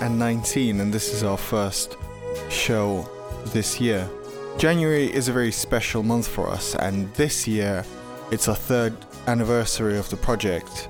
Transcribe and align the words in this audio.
welcome 0.00 0.18
to 0.18 0.26
2019, 0.26 0.80
and 0.80 0.92
this 0.92 1.12
is 1.12 1.24
our 1.24 1.36
first 1.36 1.96
show 2.50 3.08
this 3.46 3.80
year. 3.80 4.08
January 4.56 5.12
is 5.12 5.28
a 5.28 5.32
very 5.32 5.50
special 5.50 6.02
month 6.02 6.28
for 6.28 6.48
us, 6.48 6.76
and 6.76 7.12
this 7.14 7.48
year 7.48 7.84
it's 8.30 8.48
our 8.48 8.54
third 8.54 8.94
anniversary 9.26 9.98
of 9.98 10.08
the 10.10 10.16
project. 10.16 10.88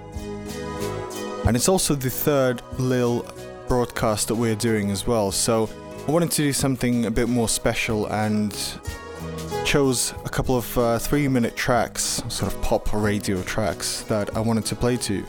And 1.46 1.56
it's 1.56 1.68
also 1.68 1.94
the 1.94 2.10
third 2.10 2.62
LYL 2.76 3.24
broadcast 3.66 4.28
that 4.28 4.34
we're 4.34 4.56
doing 4.56 4.90
as 4.90 5.06
well, 5.06 5.32
so 5.32 5.70
I 6.06 6.10
wanted 6.10 6.30
to 6.32 6.42
do 6.42 6.52
something 6.52 7.06
a 7.06 7.10
bit 7.10 7.28
more 7.28 7.48
special 7.48 8.06
and 8.06 8.52
chose 9.64 10.12
a 10.24 10.28
couple 10.28 10.56
of 10.56 10.78
uh, 10.78 10.98
three 10.98 11.28
minute 11.28 11.56
tracks, 11.56 12.22
sort 12.28 12.52
of 12.52 12.60
pop 12.62 12.92
radio 12.92 13.42
tracks, 13.42 14.02
that 14.02 14.36
I 14.36 14.40
wanted 14.40 14.66
to 14.66 14.76
play 14.76 14.96
to. 14.98 15.24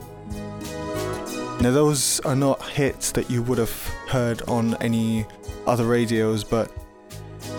Now, 1.61 1.71
those 1.71 2.21
are 2.21 2.37
not 2.37 2.61
hits 2.69 3.11
that 3.11 3.29
you 3.29 3.43
would 3.43 3.57
have 3.57 3.71
heard 4.07 4.41
on 4.43 4.75
any 4.81 5.25
other 5.67 5.83
radios, 5.83 6.45
but 6.45 6.71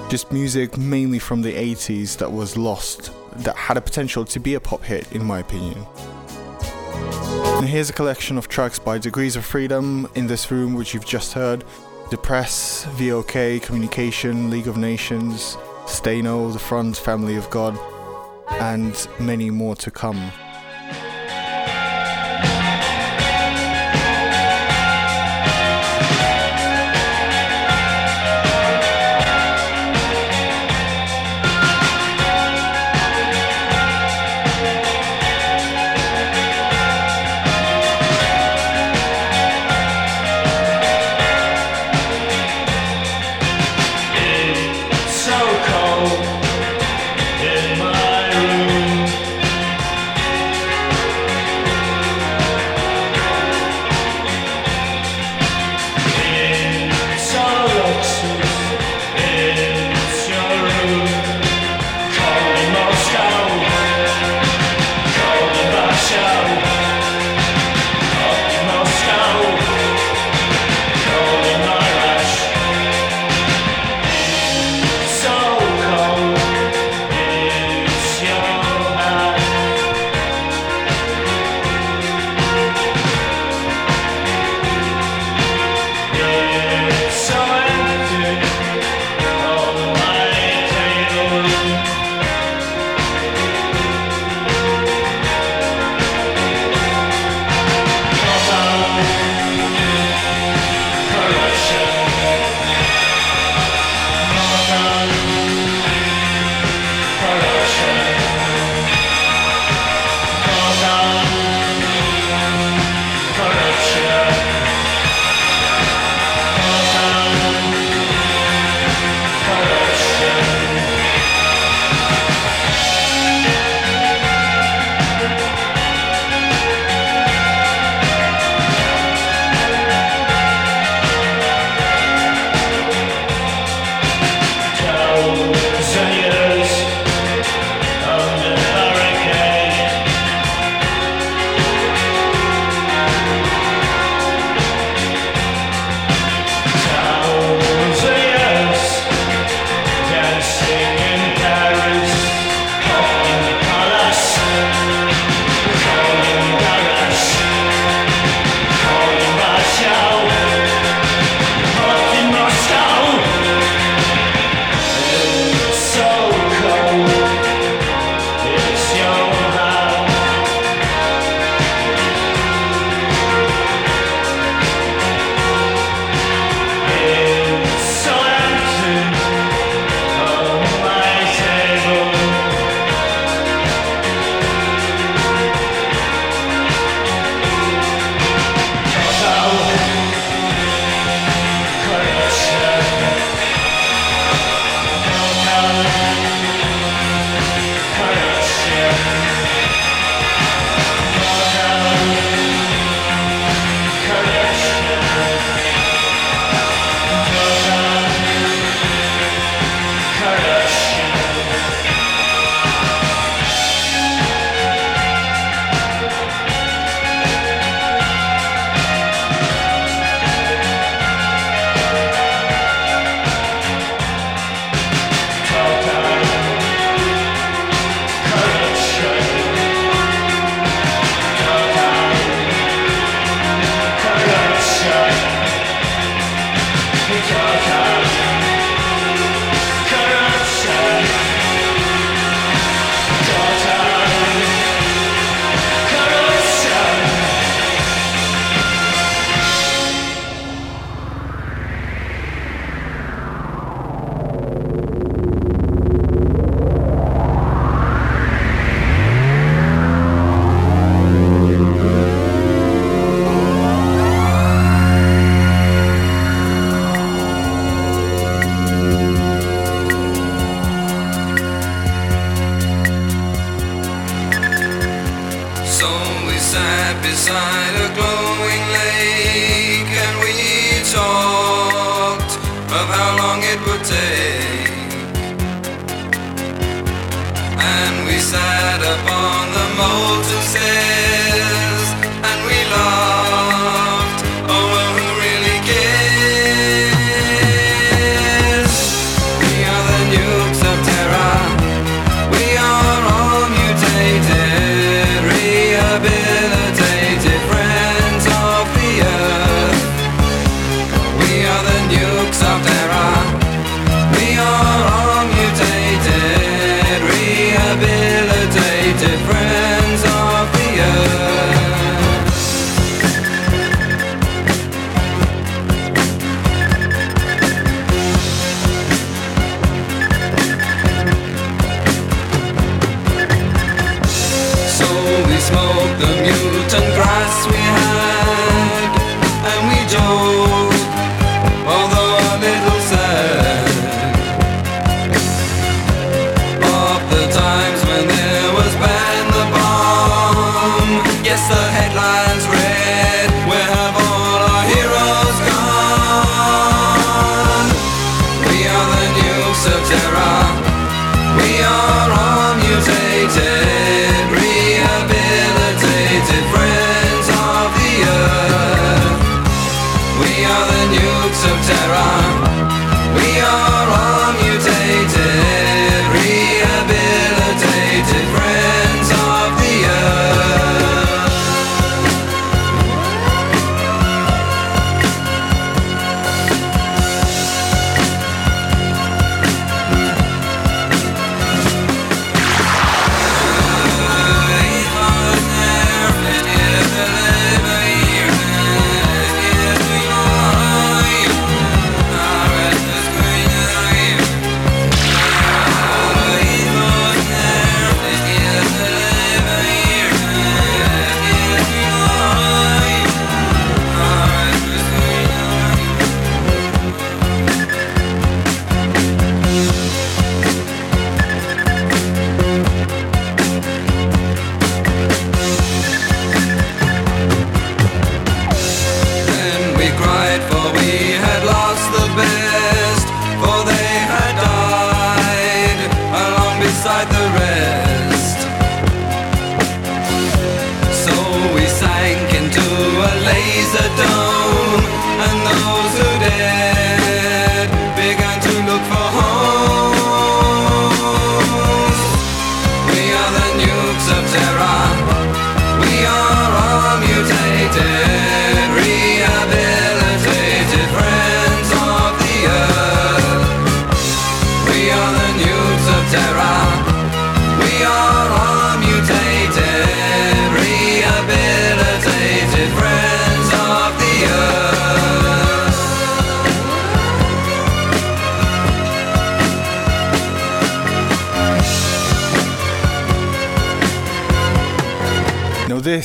just 0.08 0.32
music 0.32 0.78
mainly 0.78 1.18
from 1.18 1.42
the 1.42 1.52
80s 1.52 2.16
that 2.16 2.32
was 2.32 2.56
lost, 2.56 3.12
that 3.36 3.54
had 3.56 3.76
a 3.76 3.80
potential 3.82 4.24
to 4.24 4.40
be 4.40 4.54
a 4.54 4.60
pop 4.60 4.82
hit, 4.84 5.12
in 5.12 5.22
my 5.22 5.40
opinion. 5.40 5.86
And 7.58 7.68
here's 7.68 7.90
a 7.90 7.92
collection 7.92 8.38
of 8.38 8.48
tracks 8.48 8.78
by 8.78 8.96
Degrees 8.96 9.36
of 9.36 9.44
Freedom 9.44 10.08
in 10.14 10.26
this 10.26 10.50
room, 10.50 10.72
which 10.72 10.94
you've 10.94 11.04
just 11.04 11.34
heard 11.34 11.62
Depress, 12.10 12.86
VOK, 12.92 13.60
Communication, 13.60 14.50
League 14.50 14.66
of 14.66 14.78
Nations, 14.78 15.58
Stano, 15.84 16.50
The 16.50 16.58
Front, 16.58 16.96
Family 16.96 17.36
of 17.36 17.50
God, 17.50 17.78
and 18.48 19.06
many 19.20 19.50
more 19.50 19.76
to 19.76 19.90
come. 19.90 20.32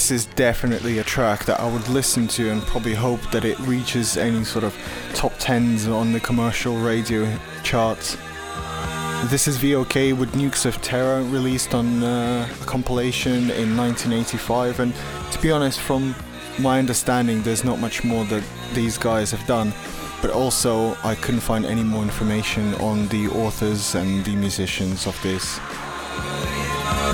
This 0.06 0.26
is 0.26 0.36
definitely 0.36 1.00
a 1.00 1.04
track 1.04 1.46
that 1.46 1.60
I 1.60 1.68
would 1.68 1.90
listen 1.90 2.28
to 2.28 2.52
and 2.52 2.62
probably 2.62 2.94
hope 2.94 3.22
that 3.32 3.44
it 3.44 3.58
reaches 3.62 4.18
any 4.18 4.44
sort 4.44 4.64
of 4.64 4.76
top 5.16 5.32
10s 5.40 5.92
on 5.92 6.14
the 6.14 6.20
commercial 6.20 6.78
radio 6.78 7.28
charts. 7.64 8.16
This 9.32 9.48
is 9.48 9.58
VOK 9.58 9.96
with 10.16 10.32
Nukes 10.34 10.68
of 10.68 10.80
Terror, 10.84 11.24
released 11.24 11.74
on 11.74 12.04
uh, 12.04 12.48
a 12.62 12.66
compilation 12.66 13.50
in 13.50 13.76
1985. 13.76 14.80
And 14.80 14.94
to 15.32 15.42
be 15.42 15.50
honest, 15.50 15.80
from 15.80 16.14
my 16.60 16.78
understanding, 16.78 17.42
there's 17.42 17.64
not 17.64 17.80
much 17.80 18.04
more 18.04 18.26
that 18.26 18.44
these 18.74 19.00
guys 19.00 19.32
have 19.32 19.48
done. 19.48 19.74
But 20.22 20.30
also, 20.30 20.96
I 21.04 21.16
couldn't 21.16 21.42
find 21.42 21.66
any 21.66 21.84
more 21.84 22.04
information 22.04 22.76
on 22.76 23.08
the 23.08 23.28
authors 23.30 23.96
and 23.96 24.24
the 24.24 24.36
musicians 24.36 25.08
of 25.08 25.20
this. 25.24 25.60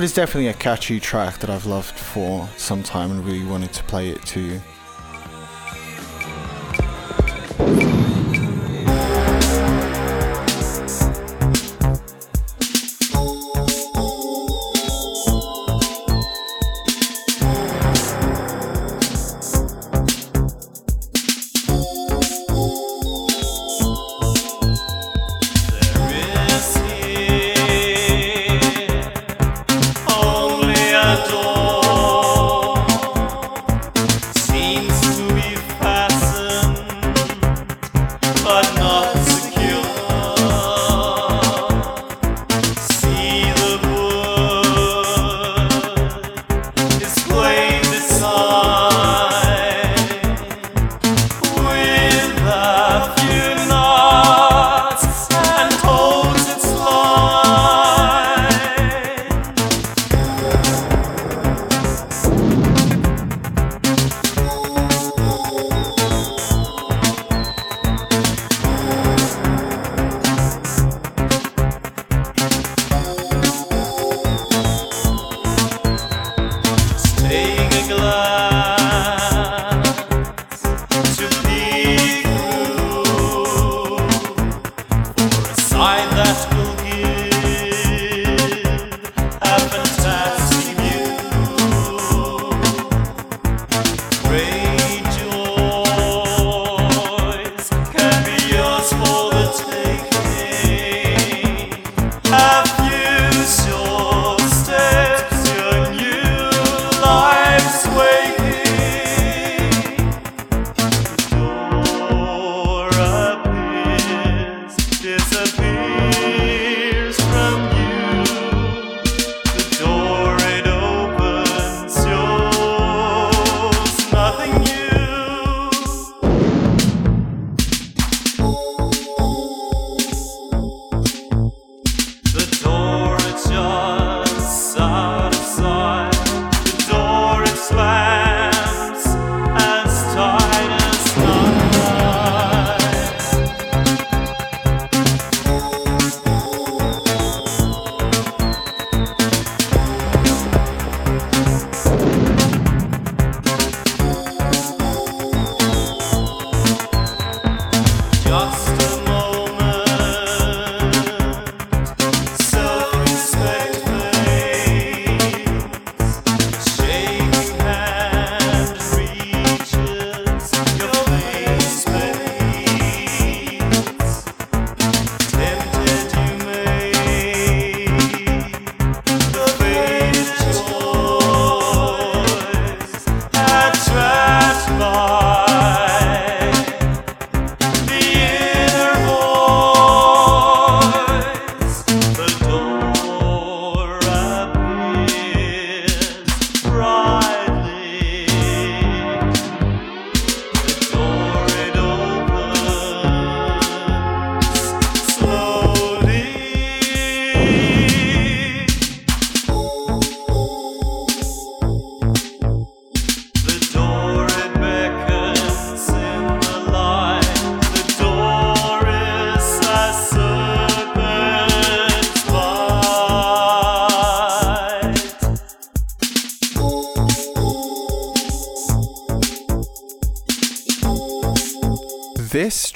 It's 0.00 0.14
definitely 0.14 0.48
a 0.48 0.54
catchy 0.54 0.98
track 0.98 1.38
that 1.38 1.50
I've 1.50 1.66
loved 1.66 1.94
for 1.96 2.48
some 2.56 2.82
time 2.82 3.10
and 3.10 3.24
really 3.24 3.44
wanted 3.44 3.72
to 3.74 3.84
play 3.84 4.08
it 4.10 4.20
to 4.26 4.60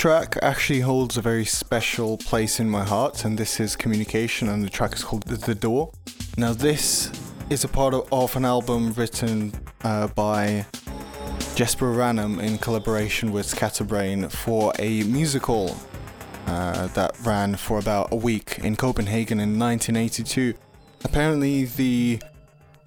track 0.07 0.39
actually 0.41 0.79
holds 0.79 1.17
a 1.17 1.21
very 1.21 1.45
special 1.45 2.17
place 2.17 2.61
in 2.61 2.71
my 2.71 2.85
heart, 2.85 3.25
and 3.25 3.37
this 3.37 3.59
is 3.59 3.75
Communication, 3.75 4.49
and 4.49 4.63
the 4.63 4.71
track 4.71 4.95
is 4.95 5.03
called 5.03 5.25
The 5.25 5.53
Door. 5.53 5.91
Now, 6.37 6.53
this 6.53 7.11
is 7.51 7.65
a 7.65 7.69
part 7.69 7.93
of, 7.93 8.07
of 8.13 8.37
an 8.37 8.45
album 8.45 8.93
written 8.93 9.53
uh, 9.83 10.07
by 10.07 10.65
Jesper 11.57 11.87
Ranum 11.87 12.39
in 12.41 12.57
collaboration 12.59 13.33
with 13.33 13.47
Scatterbrain 13.47 14.29
for 14.29 14.73
a 14.79 15.03
musical 15.03 15.77
uh, 16.47 16.87
that 16.99 17.17
ran 17.25 17.57
for 17.57 17.81
about 17.81 18.13
a 18.13 18.17
week 18.17 18.61
in 18.61 18.77
Copenhagen 18.77 19.41
in 19.41 19.59
1982. 19.59 20.55
Apparently, 21.03 21.65
the 21.65 22.23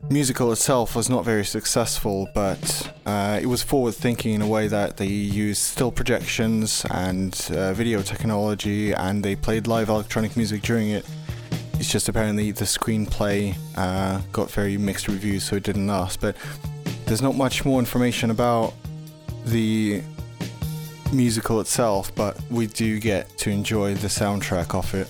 musical 0.10 0.54
itself 0.54 0.96
was 0.96 1.10
not 1.10 1.26
very 1.26 1.44
successful, 1.44 2.30
but 2.34 2.89
uh, 3.10 3.40
it 3.42 3.48
was 3.48 3.64
forward 3.64 3.96
thinking 3.96 4.34
in 4.36 4.42
a 4.42 4.48
way 4.48 4.68
that 4.68 4.98
they 4.98 5.08
used 5.08 5.62
still 5.62 5.92
projections 5.92 6.86
and 6.92 7.50
uh, 7.56 7.74
video 7.74 8.04
technology 8.04 8.94
and 8.94 9.24
they 9.24 9.36
played 9.36 9.66
live 9.66 9.90
electronic 9.90 10.38
music 10.38 10.62
during 10.62 10.90
it. 10.90 11.10
It's 11.80 11.92
just 11.92 12.08
apparently 12.08 12.52
the 12.52 12.66
screenplay 12.66 13.56
uh, 13.76 14.22
got 14.32 14.52
very 14.52 14.78
mixed 14.78 15.08
reviews, 15.08 15.44
so 15.44 15.56
it 15.56 15.64
didn't 15.64 15.88
last. 15.88 16.22
But 16.22 16.36
there's 17.06 17.22
not 17.22 17.36
much 17.36 17.66
more 17.66 17.80
information 17.80 18.30
about 18.30 18.74
the 19.46 20.04
musical 21.12 21.62
itself, 21.62 22.14
but 22.14 22.40
we 22.52 22.68
do 22.68 23.00
get 23.00 23.36
to 23.40 23.50
enjoy 23.50 23.96
the 23.96 24.08
soundtrack 24.08 24.76
of 24.76 24.94
it. 24.94 25.08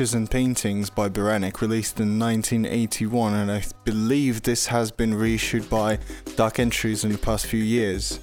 Pictures 0.00 0.14
and 0.14 0.30
Paintings 0.30 0.88
by 0.88 1.10
Beranek, 1.10 1.60
released 1.60 2.00
in 2.00 2.18
1981, 2.18 3.34
and 3.34 3.52
I 3.52 3.62
believe 3.84 4.40
this 4.40 4.68
has 4.68 4.90
been 4.90 5.12
reissued 5.12 5.68
by 5.68 5.98
Dark 6.36 6.58
Entries 6.58 7.04
in 7.04 7.12
the 7.12 7.18
past 7.18 7.46
few 7.46 7.62
years. 7.62 8.18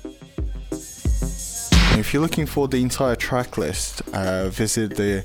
If 0.72 2.16
you're 2.16 2.24
looking 2.24 2.48
for 2.48 2.68
the 2.68 2.82
entire 2.82 3.16
track 3.16 3.60
list, 3.60 4.02
uh, 4.12 4.50
visit 4.50 4.96
the 4.96 5.24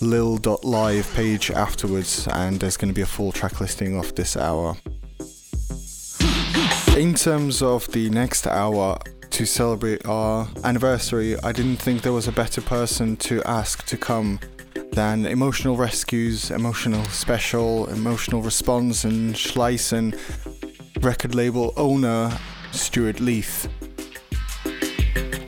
lyl.live 0.00 1.12
page 1.12 1.50
afterwards, 1.50 2.26
and 2.28 2.58
there's 2.58 2.78
going 2.78 2.88
to 2.88 2.94
be 2.94 3.02
a 3.02 3.06
full 3.06 3.30
track 3.30 3.60
listing 3.60 3.98
of 3.98 4.14
this 4.14 4.38
hour. 4.38 4.78
In 6.96 7.12
terms 7.12 7.60
of 7.60 7.86
the 7.92 8.08
next 8.08 8.46
hour, 8.46 8.98
to 9.28 9.44
celebrate 9.44 10.06
our 10.06 10.48
anniversary, 10.64 11.38
I 11.42 11.52
didn't 11.52 11.76
think 11.76 12.00
there 12.00 12.14
was 12.14 12.26
a 12.26 12.32
better 12.32 12.62
person 12.62 13.16
to 13.16 13.42
ask 13.44 13.84
to 13.84 13.98
come 13.98 14.40
than 14.92 15.26
emotional 15.26 15.76
rescues, 15.76 16.50
emotional 16.50 17.04
special, 17.06 17.86
emotional 17.86 18.42
response, 18.42 19.04
and 19.04 19.34
Schleissen 19.34 20.16
record 21.02 21.34
label 21.34 21.72
owner 21.76 22.30
Stuart 22.72 23.18
Leath. 23.18 23.68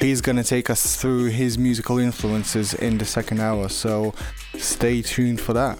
He's 0.01 0.21
going 0.21 0.37
to 0.37 0.45
take 0.45 0.69
us 0.69 0.97
through 0.97 1.27
his 1.27 1.57
musical 1.57 1.99
influences 1.99 2.75
in 2.75 2.99
the 2.99 3.05
second 3.05 3.41
hour, 3.41 3.69
so 3.69 4.15
stay 4.57 5.03
tuned 5.03 5.41
for 5.41 5.53
that. 5.53 5.79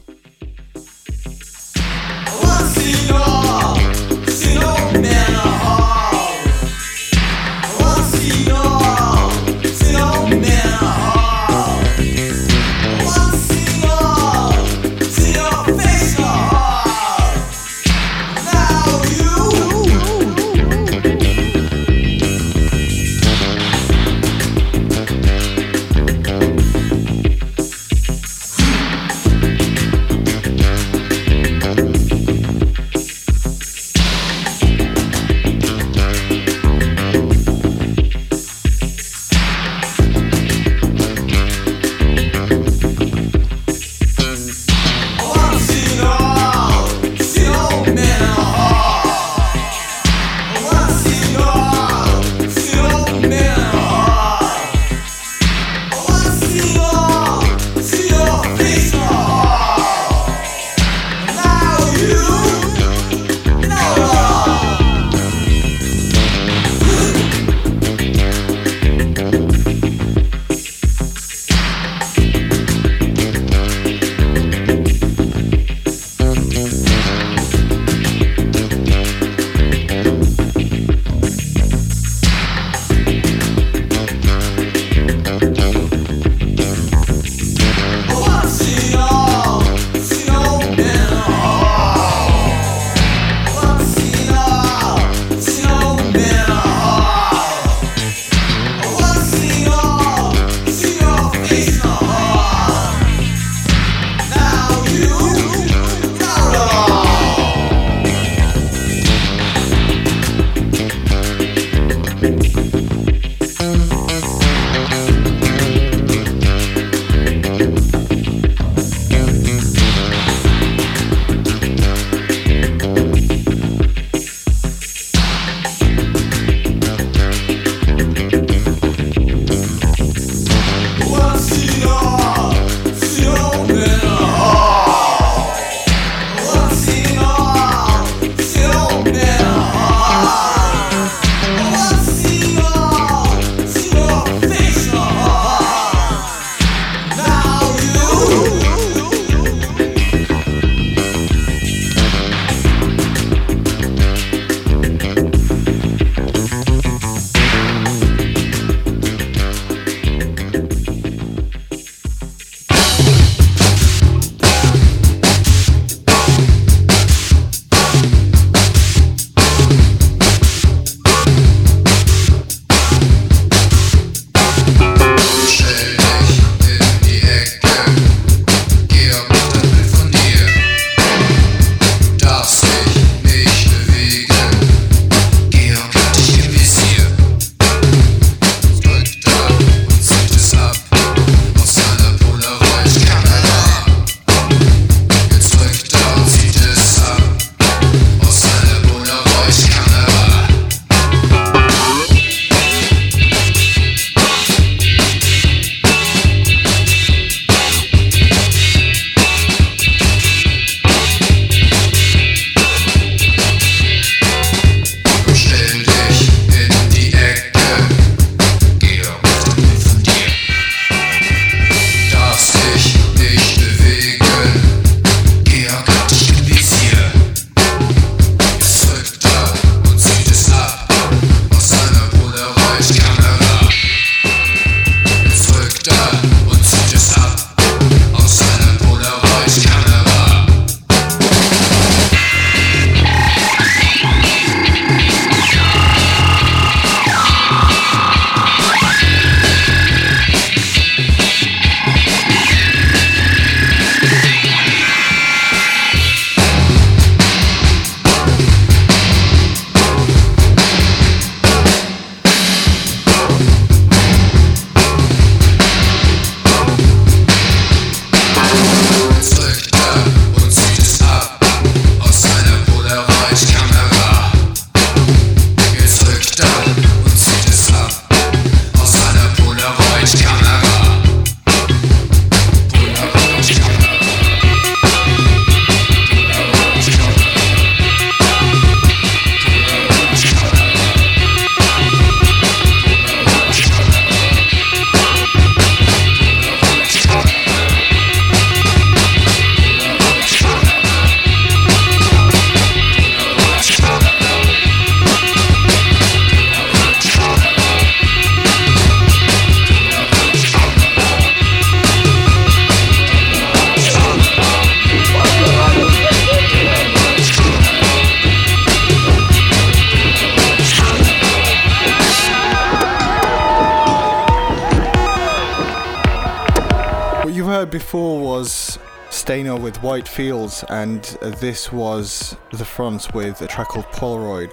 Fields, 330.15 330.65
and 330.69 331.03
this 331.41 331.73
was 331.73 332.37
The 332.53 332.65
Front 332.65 333.13
with 333.15 333.43
a 333.43 333.49
track 333.49 333.67
called 333.67 333.87
Polaroid. 333.87 334.53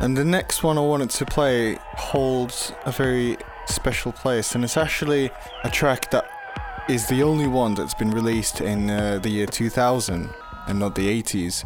And 0.00 0.16
the 0.16 0.24
next 0.24 0.62
one 0.62 0.78
I 0.78 0.80
wanted 0.80 1.10
to 1.10 1.26
play 1.26 1.74
holds 1.98 2.72
a 2.86 2.90
very 2.90 3.36
special 3.66 4.10
place, 4.10 4.54
and 4.54 4.64
it's 4.64 4.78
actually 4.78 5.30
a 5.64 5.70
track 5.70 6.10
that 6.12 6.24
is 6.88 7.06
the 7.08 7.22
only 7.22 7.46
one 7.46 7.74
that's 7.74 7.92
been 7.92 8.10
released 8.10 8.62
in 8.62 8.88
uh, 8.88 9.18
the 9.18 9.28
year 9.28 9.44
2000 9.44 10.30
and 10.66 10.78
not 10.78 10.94
the 10.94 11.22
80s. 11.22 11.62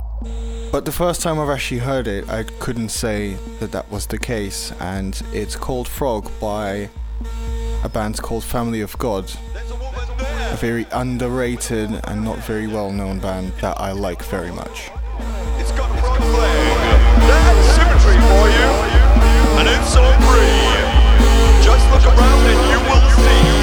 But 0.73 0.85
the 0.85 0.91
first 0.91 1.23
time 1.23 1.39
I've 1.39 1.51
actually 1.51 1.83
heard 1.83 2.09
it, 2.09 2.29
I 2.29 2.43
couldn't 2.59 2.89
say 2.89 3.35
that 3.61 3.71
that 3.71 3.89
was 3.93 4.09
the 4.09 4.19
case, 4.19 4.73
and 4.81 5.23
it's 5.33 5.55
called 5.55 5.87
Frog 5.87 6.29
by 6.41 6.91
a 7.85 7.89
band 7.89 8.21
called 8.21 8.43
Family 8.43 8.81
of 8.81 8.99
God. 8.99 9.31
A 10.55 10.57
very 10.57 10.87
underrated 10.93 11.91
and 12.05 12.23
not 12.23 12.39
very 12.39 12.69
well 12.69 12.93
known 12.93 13.19
band 13.19 13.53
that 13.61 13.77
I 13.81 13.91
like 13.91 14.23
very 14.23 14.53
much. 14.53 14.89
It's 15.59 15.73
got 15.73 15.91
symmetry 17.75 18.15
for 18.29 18.47
you. 18.55 18.69
Free. 20.31 20.55
Just 21.61 21.91
look 21.91 22.07
around 22.07 22.47
and 22.47 22.71
you 22.71 22.79
will 22.89 23.11
see. 23.19 23.54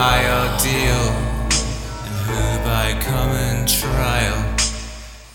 By 0.00 0.06
high 0.06 0.26
ordeal, 0.40 1.04
and 2.06 2.16
who 2.26 2.42
by 2.64 2.88
common 3.04 3.66
trial, 3.66 4.38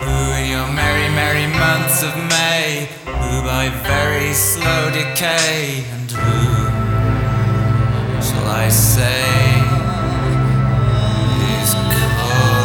who 0.01 0.15
in 0.39 0.49
your 0.49 0.67
merry, 0.73 1.07
merry 1.13 1.45
months 1.45 2.01
of 2.01 2.13
May, 2.33 2.89
who 3.05 3.43
by 3.43 3.69
very 3.85 4.33
slow 4.33 4.89
decay, 4.89 5.85
and 5.93 6.09
who 6.09 6.41
shall 8.25 8.47
I 8.47 8.69
say? 8.69 9.21
is 11.61 11.73
calling. 11.73 12.55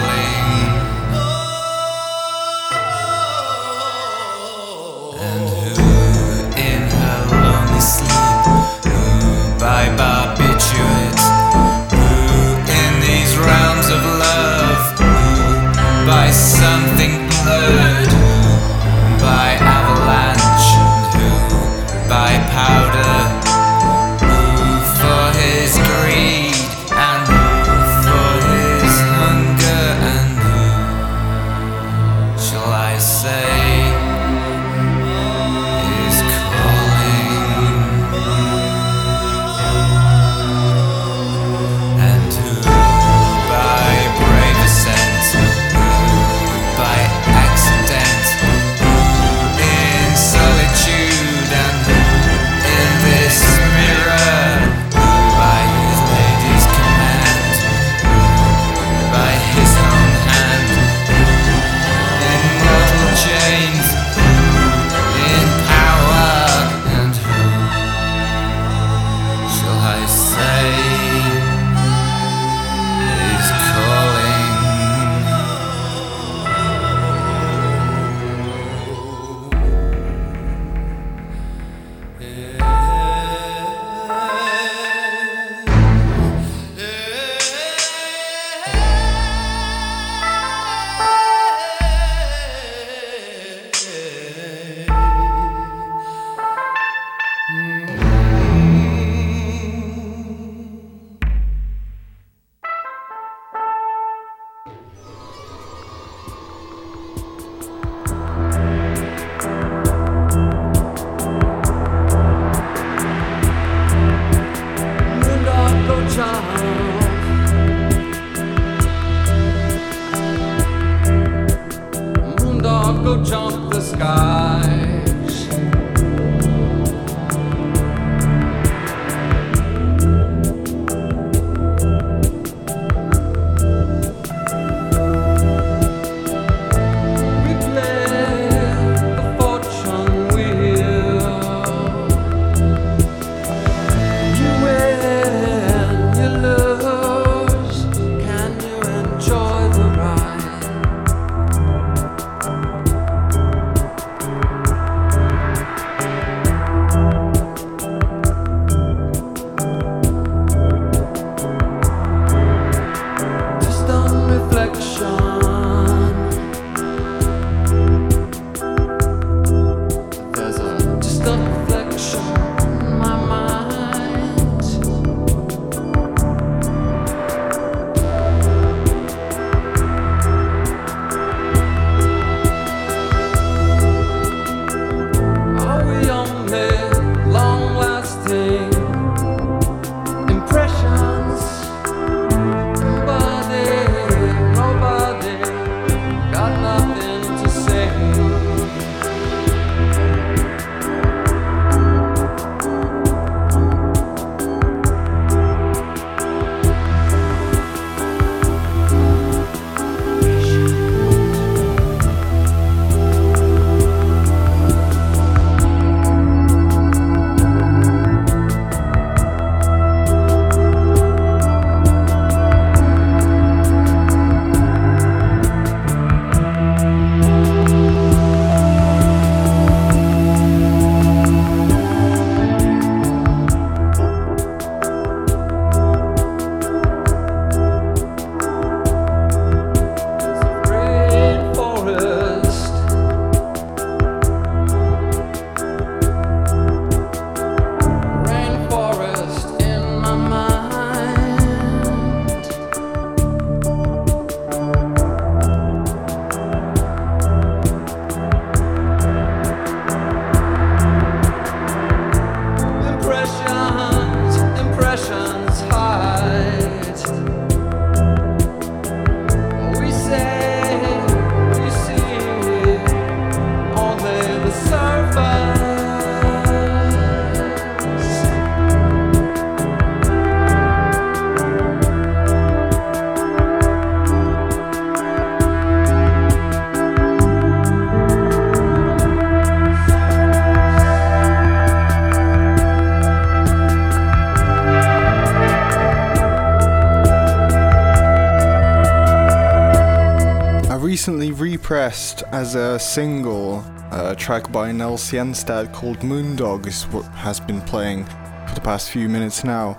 Pressed 302.41 302.57
as 302.57 302.79
a 302.79 302.79
single. 302.79 303.65
A 303.93 304.15
track 304.17 304.53
by 304.53 304.73
Nell 304.73 304.97
Sienstad 304.97 305.73
called 305.73 305.99
Moondog 306.01 306.67
is 306.67 306.85
what 306.85 307.05
has 307.15 307.41
been 307.41 307.61
playing 307.63 308.05
for 308.05 308.55
the 308.55 308.61
past 308.61 308.91
few 308.91 309.09
minutes 309.09 309.45
now, 309.45 309.79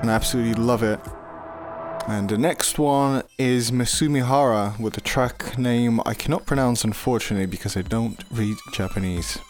and 0.00 0.10
I 0.10 0.14
absolutely 0.14 0.62
love 0.62 0.82
it. 0.82 1.00
And 2.06 2.28
the 2.28 2.38
next 2.38 2.78
one 2.78 3.22
is 3.36 3.70
Mesumihara 3.70 4.78
with 4.78 4.96
a 4.96 5.00
track 5.00 5.58
name 5.58 6.00
I 6.06 6.14
cannot 6.14 6.46
pronounce 6.46 6.84
unfortunately 6.84 7.46
because 7.46 7.76
I 7.76 7.82
don't 7.82 8.24
read 8.30 8.56
Japanese.「 8.72 9.47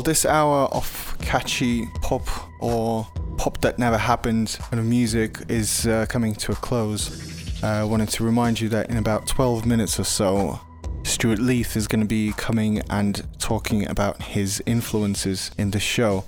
While 0.00 0.04
this 0.06 0.24
hour 0.24 0.64
of 0.72 1.14
catchy 1.20 1.84
pop 2.00 2.26
or 2.58 3.06
pop 3.36 3.60
that 3.60 3.78
never 3.78 3.98
happened 3.98 4.56
kind 4.58 4.80
of 4.80 4.86
music 4.86 5.36
is 5.50 5.86
uh, 5.86 6.06
coming 6.08 6.34
to 6.36 6.52
a 6.52 6.54
close. 6.54 7.62
Uh, 7.62 7.66
I 7.66 7.84
wanted 7.84 8.08
to 8.08 8.24
remind 8.24 8.62
you 8.62 8.70
that 8.70 8.88
in 8.88 8.96
about 8.96 9.26
12 9.26 9.66
minutes 9.66 10.00
or 10.00 10.04
so, 10.04 10.58
Stuart 11.02 11.38
Leith 11.38 11.76
is 11.76 11.86
going 11.86 12.00
to 12.00 12.06
be 12.06 12.32
coming 12.38 12.80
and 12.88 13.26
talking 13.38 13.86
about 13.90 14.22
his 14.22 14.62
influences 14.64 15.50
in 15.58 15.70
the 15.70 15.80
show. 15.80 16.24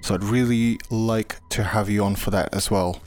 So 0.00 0.16
I'd 0.16 0.24
really 0.24 0.80
like 0.90 1.36
to 1.50 1.62
have 1.62 1.88
you 1.88 2.02
on 2.02 2.16
for 2.16 2.32
that 2.32 2.52
as 2.52 2.72
well. 2.72 3.00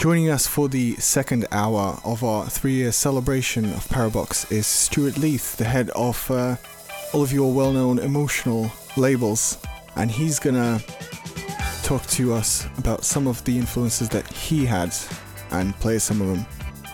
Joining 0.00 0.30
us 0.30 0.46
for 0.46 0.70
the 0.70 0.96
second 0.96 1.46
hour 1.52 2.00
of 2.06 2.24
our 2.24 2.48
three 2.48 2.72
year 2.72 2.90
celebration 2.90 3.66
of 3.66 3.86
Parabox 3.88 4.50
is 4.50 4.66
Stuart 4.66 5.18
Leath, 5.18 5.58
the 5.58 5.64
head 5.64 5.90
of 5.90 6.30
uh, 6.30 6.56
all 7.12 7.22
of 7.22 7.34
your 7.34 7.52
well 7.52 7.70
known 7.70 7.98
emotional 7.98 8.72
labels. 8.96 9.58
And 9.96 10.10
he's 10.10 10.38
gonna 10.38 10.80
talk 11.82 12.06
to 12.06 12.32
us 12.32 12.66
about 12.78 13.04
some 13.04 13.26
of 13.26 13.44
the 13.44 13.58
influences 13.58 14.08
that 14.08 14.26
he 14.32 14.64
had 14.64 14.94
and 15.50 15.74
play 15.80 15.98
some 15.98 16.22
of 16.22 16.28
them. 16.28 16.46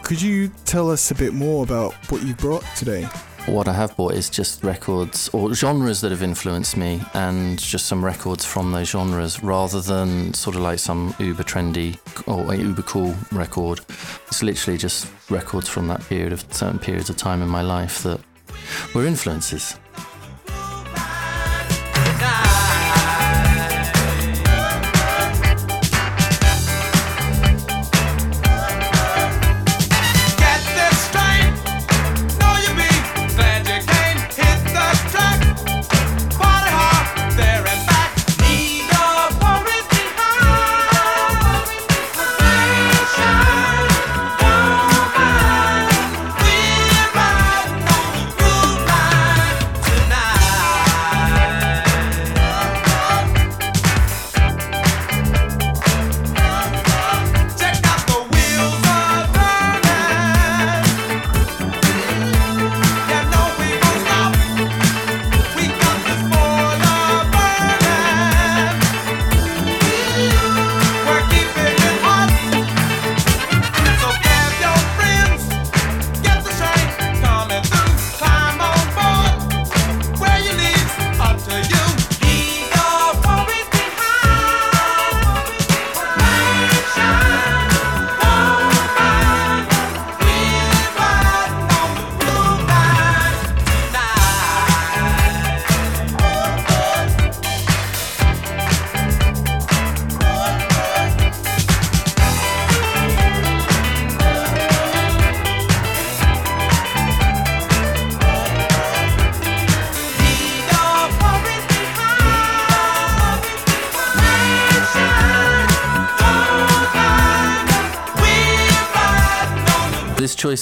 Could 0.02 0.20
you 0.20 0.48
tell 0.64 0.90
us 0.90 1.12
a 1.12 1.14
bit 1.14 1.32
more 1.32 1.62
about 1.62 1.94
what 2.11 2.24
you 2.24 2.34
brought 2.34 2.64
today? 2.74 3.09
What 3.47 3.68
I 3.68 3.74
have 3.74 3.97
bought 3.97 4.14
is 4.14 4.28
just 4.28 4.64
records 4.64 5.30
or 5.32 5.55
genres 5.55 6.01
that 6.01 6.11
have 6.11 6.22
influenced 6.22 6.76
me 6.76 7.01
and 7.14 7.61
just 7.61 7.86
some 7.86 8.05
records 8.05 8.44
from 8.44 8.72
those 8.72 8.90
genres 8.90 9.40
rather 9.40 9.80
than 9.80 10.34
sort 10.34 10.57
of 10.57 10.62
like 10.62 10.80
some 10.80 11.14
uber 11.20 11.44
trendy 11.44 11.97
or 12.26 12.53
uber 12.53 12.82
cool 12.82 13.14
record. 13.30 13.80
It's 14.26 14.42
literally 14.42 14.76
just 14.76 15.09
records 15.30 15.68
from 15.68 15.86
that 15.86 16.01
period 16.09 16.32
of 16.32 16.44
certain 16.53 16.80
periods 16.80 17.09
of 17.09 17.16
time 17.16 17.40
in 17.40 17.49
my 17.49 17.62
life 17.62 18.03
that 18.03 18.20
were 18.94 19.07
influences. 19.07 19.76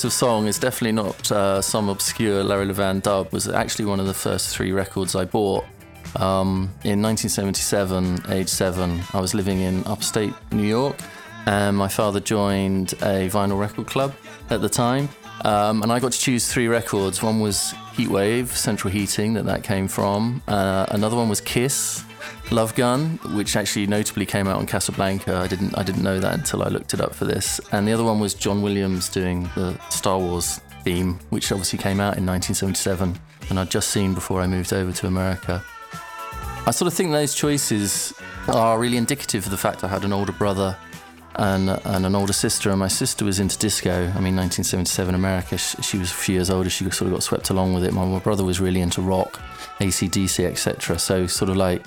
Of 0.05 0.13
song 0.13 0.47
is 0.47 0.59
definitely 0.59 0.93
not 0.93 1.33
uh, 1.33 1.61
some 1.61 1.89
obscure 1.89 2.45
Larry 2.45 2.67
Levan 2.67 3.03
dub. 3.03 3.33
Was 3.33 3.49
actually 3.49 3.87
one 3.87 4.01
of 4.01 4.07
the 4.07 4.15
first 4.15 4.55
three 4.55 4.73
records 4.73 5.15
I 5.15 5.25
bought. 5.25 5.65
Um, 6.17 6.71
in 6.85 7.03
1977, 7.03 8.31
age 8.31 8.49
seven, 8.49 9.03
I 9.13 9.21
was 9.21 9.35
living 9.35 9.61
in 9.61 9.85
upstate 9.87 10.33
New 10.53 10.67
York, 10.67 10.97
and 11.47 11.77
my 11.77 11.89
father 11.89 12.21
joined 12.21 12.93
a 12.95 13.29
vinyl 13.29 13.59
record 13.59 13.87
club 13.87 14.15
at 14.51 14.61
the 14.61 14.69
time. 14.69 15.09
Um, 15.45 15.83
and 15.83 15.93
I 15.93 15.99
got 15.99 16.13
to 16.13 16.19
choose 16.19 16.51
three 16.51 16.69
records. 16.69 17.23
One 17.23 17.41
was 17.41 17.75
Heatwave, 17.95 18.49
Central 18.49 18.93
Heating, 18.93 19.35
that 19.35 19.47
that 19.47 19.65
came 19.65 19.89
from. 19.89 20.43
Uh, 20.47 20.87
another 20.91 21.17
one 21.17 21.29
was 21.29 21.41
Kiss, 21.41 22.05
Love 22.51 22.75
Gun, 22.75 23.19
which 23.35 23.57
actually 23.57 23.87
notably 23.87 24.27
came 24.27 24.47
out 24.47 24.59
on 24.59 24.67
Casablanca. 24.67 25.37
I 25.37 25.47
didn't 25.47 25.77
I 25.77 25.83
didn't 25.83 26.03
know 26.03 26.21
that 26.21 26.35
until 26.35 26.63
I 26.63 26.69
looked 26.69 26.95
it 26.95 27.01
up 27.01 27.15
for 27.15 27.25
this. 27.25 27.61
And 27.73 27.87
the 27.89 27.93
other 27.93 28.05
one 28.05 28.21
was 28.21 28.35
John 28.35 28.63
Williams 28.63 29.09
doing 29.09 29.51
the 29.55 29.79
Star 29.91 30.19
Wars 30.19 30.61
theme, 30.83 31.19
which 31.31 31.51
obviously 31.51 31.79
came 31.79 32.01
out 32.01 32.17
in 32.19 32.27
1977, 32.27 33.19
and 33.51 33.59
I'd 33.59 33.71
just 33.71 33.89
seen 33.89 34.15
before 34.15 34.41
I 34.41 34.47
moved 34.47 34.73
over 34.73 34.93
to 34.93 35.07
America. 35.07 35.65
I 36.67 36.71
sort 36.71 36.87
of 36.87 36.95
think 36.95 37.13
those 37.13 37.35
choices 37.35 38.15
are 38.49 38.79
really 38.79 38.97
indicative 38.97 39.45
of 39.45 39.51
the 39.51 39.57
fact 39.57 39.85
I 39.85 39.89
had 39.89 40.05
an 40.05 40.13
older 40.13 40.33
brother 40.33 40.77
and, 41.37 41.69
and 41.69 42.07
an 42.07 42.15
older 42.15 42.33
sister, 42.33 42.71
and 42.71 42.79
my 42.79 42.89
sister 42.89 43.25
was 43.25 43.41
into 43.41 43.59
disco. 43.59 43.93
I 43.93 44.21
mean, 44.21 44.37
1977 44.37 45.15
America, 45.15 45.59
she, 45.59 45.83
she 45.83 45.99
was 45.99 46.11
a 46.11 46.15
few 46.15 46.37
years 46.37 46.51
older, 46.51 46.71
she 46.71 46.85
sort 46.91 47.09
of 47.09 47.13
got 47.13 47.23
swept 47.23 47.51
along 47.51 47.75
with 47.75 47.85
it. 47.85 47.93
My, 47.93 48.05
my 48.05 48.19
brother 48.19 48.45
was 48.45 48.61
really 48.61 48.81
into 48.81 49.03
rock, 49.03 49.41
ACDC, 49.81 50.45
etc. 50.45 50.99
So, 50.99 51.27
sort 51.27 51.51
of 51.51 51.57
like 51.57 51.85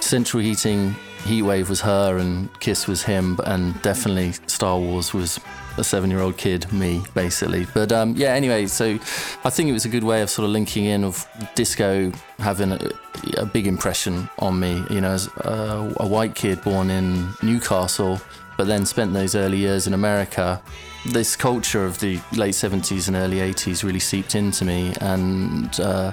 Central 0.00 0.42
Heating, 0.42 0.94
Heatwave 1.24 1.68
was 1.68 1.80
her, 1.82 2.18
and 2.18 2.48
Kiss 2.60 2.86
was 2.86 3.02
him, 3.02 3.38
and 3.44 3.80
definitely 3.82 4.32
Star 4.46 4.78
Wars 4.78 5.12
was 5.14 5.38
a 5.76 5.84
seven-year-old 5.84 6.36
kid, 6.36 6.70
me, 6.72 7.02
basically. 7.14 7.66
But 7.74 7.92
um, 7.92 8.14
yeah, 8.16 8.34
anyway, 8.34 8.66
so 8.66 8.98
I 9.44 9.50
think 9.50 9.68
it 9.68 9.72
was 9.72 9.84
a 9.84 9.88
good 9.88 10.04
way 10.04 10.22
of 10.22 10.30
sort 10.30 10.44
of 10.46 10.50
linking 10.50 10.86
in 10.86 11.04
of 11.04 11.26
disco 11.54 12.10
having 12.38 12.72
a, 12.72 12.90
a 13.36 13.46
big 13.46 13.66
impression 13.66 14.28
on 14.38 14.58
me. 14.58 14.82
You 14.90 15.00
know, 15.00 15.12
as 15.12 15.28
a, 15.38 15.94
a 16.00 16.06
white 16.06 16.34
kid 16.34 16.62
born 16.62 16.90
in 16.90 17.28
Newcastle, 17.42 18.20
but 18.56 18.66
then 18.66 18.84
spent 18.84 19.12
those 19.12 19.34
early 19.34 19.58
years 19.58 19.86
in 19.86 19.94
America. 19.94 20.60
This 21.06 21.34
culture 21.34 21.86
of 21.86 21.98
the 21.98 22.20
late 22.32 22.54
70s 22.54 23.08
and 23.08 23.16
early 23.16 23.38
80s 23.38 23.82
really 23.82 24.00
seeped 24.00 24.34
into 24.34 24.66
me, 24.66 24.94
and 25.00 25.80
uh, 25.80 26.12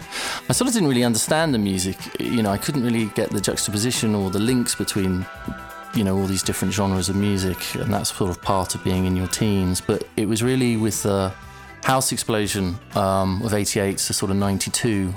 I 0.50 0.54
sort 0.54 0.70
of 0.70 0.74
didn't 0.74 0.88
really 0.88 1.04
understand 1.04 1.54
the 1.54 1.58
music. 1.58 1.98
You 2.22 2.42
know, 2.42 2.52
I 2.52 2.58
couldn't 2.58 2.84
really 2.84 3.08
get 3.08 3.30
the 3.30 3.42
juxtaposition 3.42 4.16
or 4.16 4.32
the 4.32 4.40
links 4.40 4.76
between 4.76 5.26
you 5.94 6.04
know 6.04 6.18
all 6.18 6.26
these 6.26 6.42
different 6.42 6.74
genres 6.74 7.10
of 7.10 7.18
music, 7.18 7.58
and 7.76 7.94
that's 7.94 8.16
sort 8.16 8.30
of 8.30 8.42
part 8.42 8.76
of 8.76 8.84
being 8.86 9.06
in 9.06 9.18
your 9.18 9.28
teens. 9.28 9.82
But 9.82 10.08
it 10.16 10.26
was 10.26 10.42
really 10.42 10.78
with 10.78 11.04
the 11.04 11.34
house 11.84 12.14
explosion 12.14 12.80
um, 12.96 13.42
of 13.42 13.54
'88 13.54 13.98
to 13.98 14.14
sort 14.14 14.32
of 14.32 14.38
'92 14.38 15.14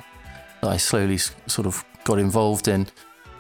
that 0.63 0.71
I 0.71 0.79
slowly 0.79 1.19
sort 1.19 1.67
of 1.67 1.85
got 2.05 2.19
involved 2.19 2.67
in. 2.67 2.89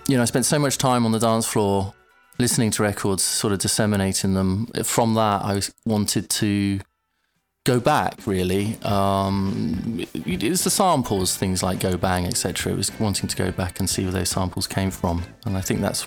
You 0.06 0.16
know, 0.16 0.22
I 0.22 0.26
spent 0.26 0.44
so 0.44 0.58
much 0.60 0.78
time 0.78 1.04
on 1.04 1.12
the 1.12 1.18
dance 1.18 1.46
floor 1.46 1.92
listening 2.40 2.70
to 2.72 2.82
records, 2.82 3.22
sort 3.22 3.52
of 3.52 3.58
disseminating 3.58 4.34
them. 4.34 4.66
From 4.84 5.14
that, 5.14 5.42
I 5.42 5.60
wanted 5.84 6.28
to 6.30 6.80
go 7.64 7.78
back 7.78 8.26
really. 8.26 8.78
Um 8.82 10.04
it 10.14 10.42
was 10.42 10.64
the 10.64 10.70
samples 10.70 11.36
things 11.36 11.62
like 11.62 11.78
go 11.78 11.96
bang 11.98 12.26
etc 12.26 12.72
it 12.72 12.76
was 12.76 12.90
wanting 12.98 13.28
to 13.28 13.36
go 13.36 13.52
back 13.52 13.80
and 13.80 13.88
see 13.88 14.02
where 14.02 14.12
those 14.12 14.30
samples 14.30 14.66
came 14.66 14.90
from. 14.90 15.22
And 15.44 15.58
i 15.58 15.60
think 15.60 15.80
that's 15.82 16.04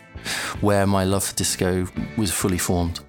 where 0.61 0.87
my 0.87 1.03
love 1.03 1.23
for 1.23 1.35
disco 1.35 1.87
was 2.17 2.31
fully 2.31 2.57
formed 2.57 2.99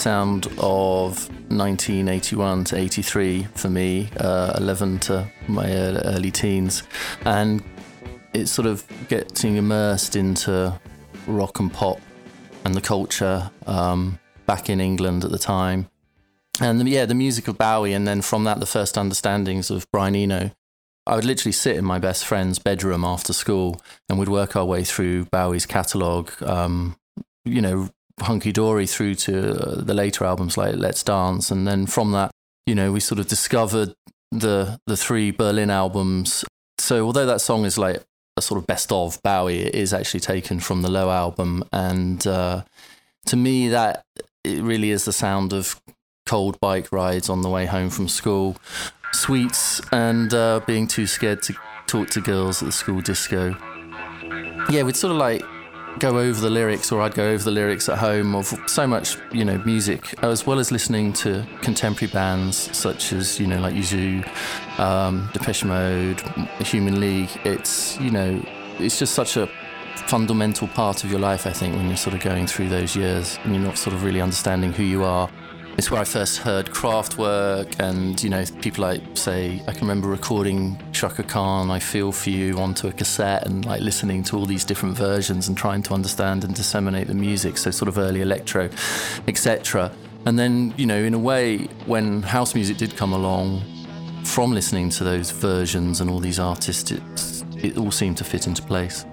sound 0.00 0.46
of 0.58 1.28
1981 1.50 2.64
to 2.64 2.76
83 2.76 3.46
for 3.54 3.68
me, 3.68 4.08
uh, 4.16 4.54
11 4.56 4.98
to 5.00 5.30
my 5.46 5.70
early 5.70 6.30
teens, 6.30 6.84
and 7.26 7.62
it's 8.32 8.50
sort 8.50 8.66
of 8.66 8.82
getting 9.08 9.56
immersed 9.56 10.16
into 10.16 10.78
rock 11.26 11.60
and 11.60 11.72
pop 11.72 12.00
and 12.64 12.74
the 12.74 12.80
culture 12.80 13.50
um, 13.66 14.18
back 14.46 14.70
in 14.70 14.80
England 14.80 15.24
at 15.24 15.30
the 15.30 15.38
time. 15.38 15.88
And 16.62 16.88
yeah, 16.88 17.04
the 17.04 17.14
music 17.14 17.46
of 17.46 17.58
Bowie, 17.58 17.92
and 17.92 18.06
then 18.06 18.22
from 18.22 18.44
that, 18.44 18.58
the 18.58 18.66
first 18.66 18.96
understandings 18.96 19.70
of 19.70 19.86
Brian 19.90 20.14
Eno. 20.14 20.50
I 21.06 21.16
would 21.16 21.24
literally 21.24 21.52
sit 21.52 21.76
in 21.76 21.84
my 21.84 21.98
best 21.98 22.24
friend's 22.24 22.58
bedroom 22.58 23.04
after 23.04 23.32
school 23.32 23.80
and 24.08 24.18
we'd 24.18 24.28
work 24.28 24.54
our 24.54 24.64
way 24.64 24.84
through 24.84 25.24
Bowie's 25.26 25.66
catalogue, 25.66 26.30
um, 26.42 26.96
you 27.44 27.60
know, 27.60 27.88
hunky 28.20 28.52
dory 28.52 28.86
through 28.86 29.14
to 29.14 29.50
uh, 29.50 29.82
the 29.82 29.94
later 29.94 30.24
albums 30.24 30.56
like 30.56 30.76
Let's 30.76 31.02
Dance, 31.02 31.50
and 31.50 31.66
then 31.66 31.86
from 31.86 32.12
that, 32.12 32.30
you 32.66 32.74
know, 32.74 32.92
we 32.92 33.00
sort 33.00 33.18
of 33.18 33.28
discovered 33.28 33.94
the 34.30 34.78
the 34.86 34.96
three 34.96 35.30
Berlin 35.30 35.70
albums. 35.70 36.44
So 36.78 37.04
although 37.04 37.26
that 37.26 37.40
song 37.40 37.64
is 37.64 37.76
like 37.76 38.02
a 38.36 38.42
sort 38.42 38.58
of 38.58 38.66
best 38.66 38.92
of 38.92 39.20
Bowie, 39.22 39.60
it 39.60 39.74
is 39.74 39.92
actually 39.92 40.20
taken 40.20 40.60
from 40.60 40.82
the 40.82 40.90
Low 40.90 41.10
album, 41.10 41.64
and 41.72 42.26
uh, 42.26 42.62
to 43.26 43.36
me, 43.36 43.68
that 43.68 44.04
it 44.44 44.62
really 44.62 44.90
is 44.90 45.04
the 45.04 45.12
sound 45.12 45.52
of 45.52 45.80
cold 46.26 46.58
bike 46.60 46.92
rides 46.92 47.28
on 47.28 47.42
the 47.42 47.48
way 47.48 47.66
home 47.66 47.90
from 47.90 48.08
school, 48.08 48.56
sweets, 49.12 49.80
and 49.92 50.32
uh, 50.32 50.60
being 50.66 50.86
too 50.86 51.06
scared 51.06 51.42
to 51.42 51.54
talk 51.86 52.08
to 52.10 52.20
girls 52.20 52.62
at 52.62 52.66
the 52.66 52.72
school 52.72 53.00
disco. 53.00 53.56
Yeah, 54.70 54.82
we'd 54.84 54.96
sort 54.96 55.10
of 55.10 55.16
like 55.16 55.42
go 55.98 56.18
over 56.18 56.40
the 56.40 56.50
lyrics 56.50 56.92
or 56.92 57.02
I'd 57.02 57.14
go 57.14 57.28
over 57.28 57.42
the 57.42 57.50
lyrics 57.50 57.88
at 57.88 57.98
home 57.98 58.34
of 58.34 58.54
so 58.66 58.86
much, 58.86 59.16
you 59.32 59.44
know, 59.44 59.58
music, 59.64 60.14
as 60.22 60.46
well 60.46 60.58
as 60.58 60.70
listening 60.70 61.12
to 61.14 61.46
contemporary 61.62 62.12
bands 62.12 62.76
such 62.76 63.12
as, 63.12 63.38
you 63.40 63.46
know, 63.46 63.60
like 63.60 63.74
U2, 63.74 64.78
um, 64.78 65.28
Depeche 65.32 65.64
Mode, 65.64 66.20
Human 66.60 67.00
League. 67.00 67.30
It's, 67.44 67.98
you 67.98 68.10
know, 68.10 68.42
it's 68.78 68.98
just 68.98 69.14
such 69.14 69.36
a 69.36 69.48
fundamental 70.06 70.68
part 70.68 71.04
of 71.04 71.10
your 71.10 71.20
life, 71.20 71.46
I 71.46 71.52
think, 71.52 71.76
when 71.76 71.88
you're 71.88 71.96
sort 71.96 72.14
of 72.14 72.20
going 72.20 72.46
through 72.46 72.68
those 72.68 72.96
years 72.96 73.38
and 73.44 73.54
you're 73.54 73.64
not 73.64 73.78
sort 73.78 73.94
of 73.94 74.04
really 74.04 74.20
understanding 74.20 74.72
who 74.72 74.82
you 74.82 75.04
are. 75.04 75.28
It's 75.80 75.90
where 75.90 76.02
I 76.02 76.04
first 76.04 76.36
heard 76.36 76.66
Kraftwerk 76.66 77.80
and, 77.80 78.22
you 78.22 78.28
know, 78.28 78.44
people 78.60 78.82
like, 78.82 79.00
say, 79.14 79.62
I 79.66 79.72
can 79.72 79.80
remember 79.80 80.08
recording 80.08 80.78
Chaka 80.92 81.22
Khan, 81.22 81.70
I 81.70 81.78
Feel 81.78 82.12
For 82.12 82.28
You 82.28 82.58
onto 82.58 82.86
a 82.88 82.92
cassette 82.92 83.46
and 83.46 83.64
like 83.64 83.80
listening 83.80 84.22
to 84.24 84.36
all 84.36 84.44
these 84.44 84.62
different 84.62 84.94
versions 84.94 85.48
and 85.48 85.56
trying 85.56 85.82
to 85.84 85.94
understand 85.94 86.44
and 86.44 86.54
disseminate 86.54 87.06
the 87.06 87.14
music, 87.14 87.56
so 87.56 87.70
sort 87.70 87.88
of 87.88 87.96
early 87.96 88.20
electro, 88.20 88.68
etc. 89.26 89.90
And 90.26 90.38
then, 90.38 90.74
you 90.76 90.84
know, 90.84 90.98
in 90.98 91.14
a 91.14 91.18
way, 91.18 91.60
when 91.86 92.24
house 92.24 92.54
music 92.54 92.76
did 92.76 92.94
come 92.94 93.14
along, 93.14 93.62
from 94.24 94.52
listening 94.52 94.90
to 94.90 95.02
those 95.02 95.30
versions 95.30 96.02
and 96.02 96.10
all 96.10 96.20
these 96.20 96.38
artists, 96.38 96.92
it 97.56 97.78
all 97.78 97.90
seemed 97.90 98.18
to 98.18 98.24
fit 98.24 98.46
into 98.46 98.60
place. 98.60 99.06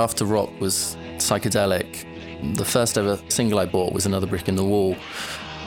After 0.00 0.24
rock 0.24 0.50
was 0.60 0.96
psychedelic. 1.18 2.06
The 2.56 2.64
first 2.64 2.96
ever 2.96 3.20
single 3.28 3.58
I 3.58 3.66
bought 3.66 3.92
was 3.92 4.06
Another 4.06 4.26
Brick 4.26 4.48
in 4.48 4.56
the 4.56 4.64
Wall 4.64 4.96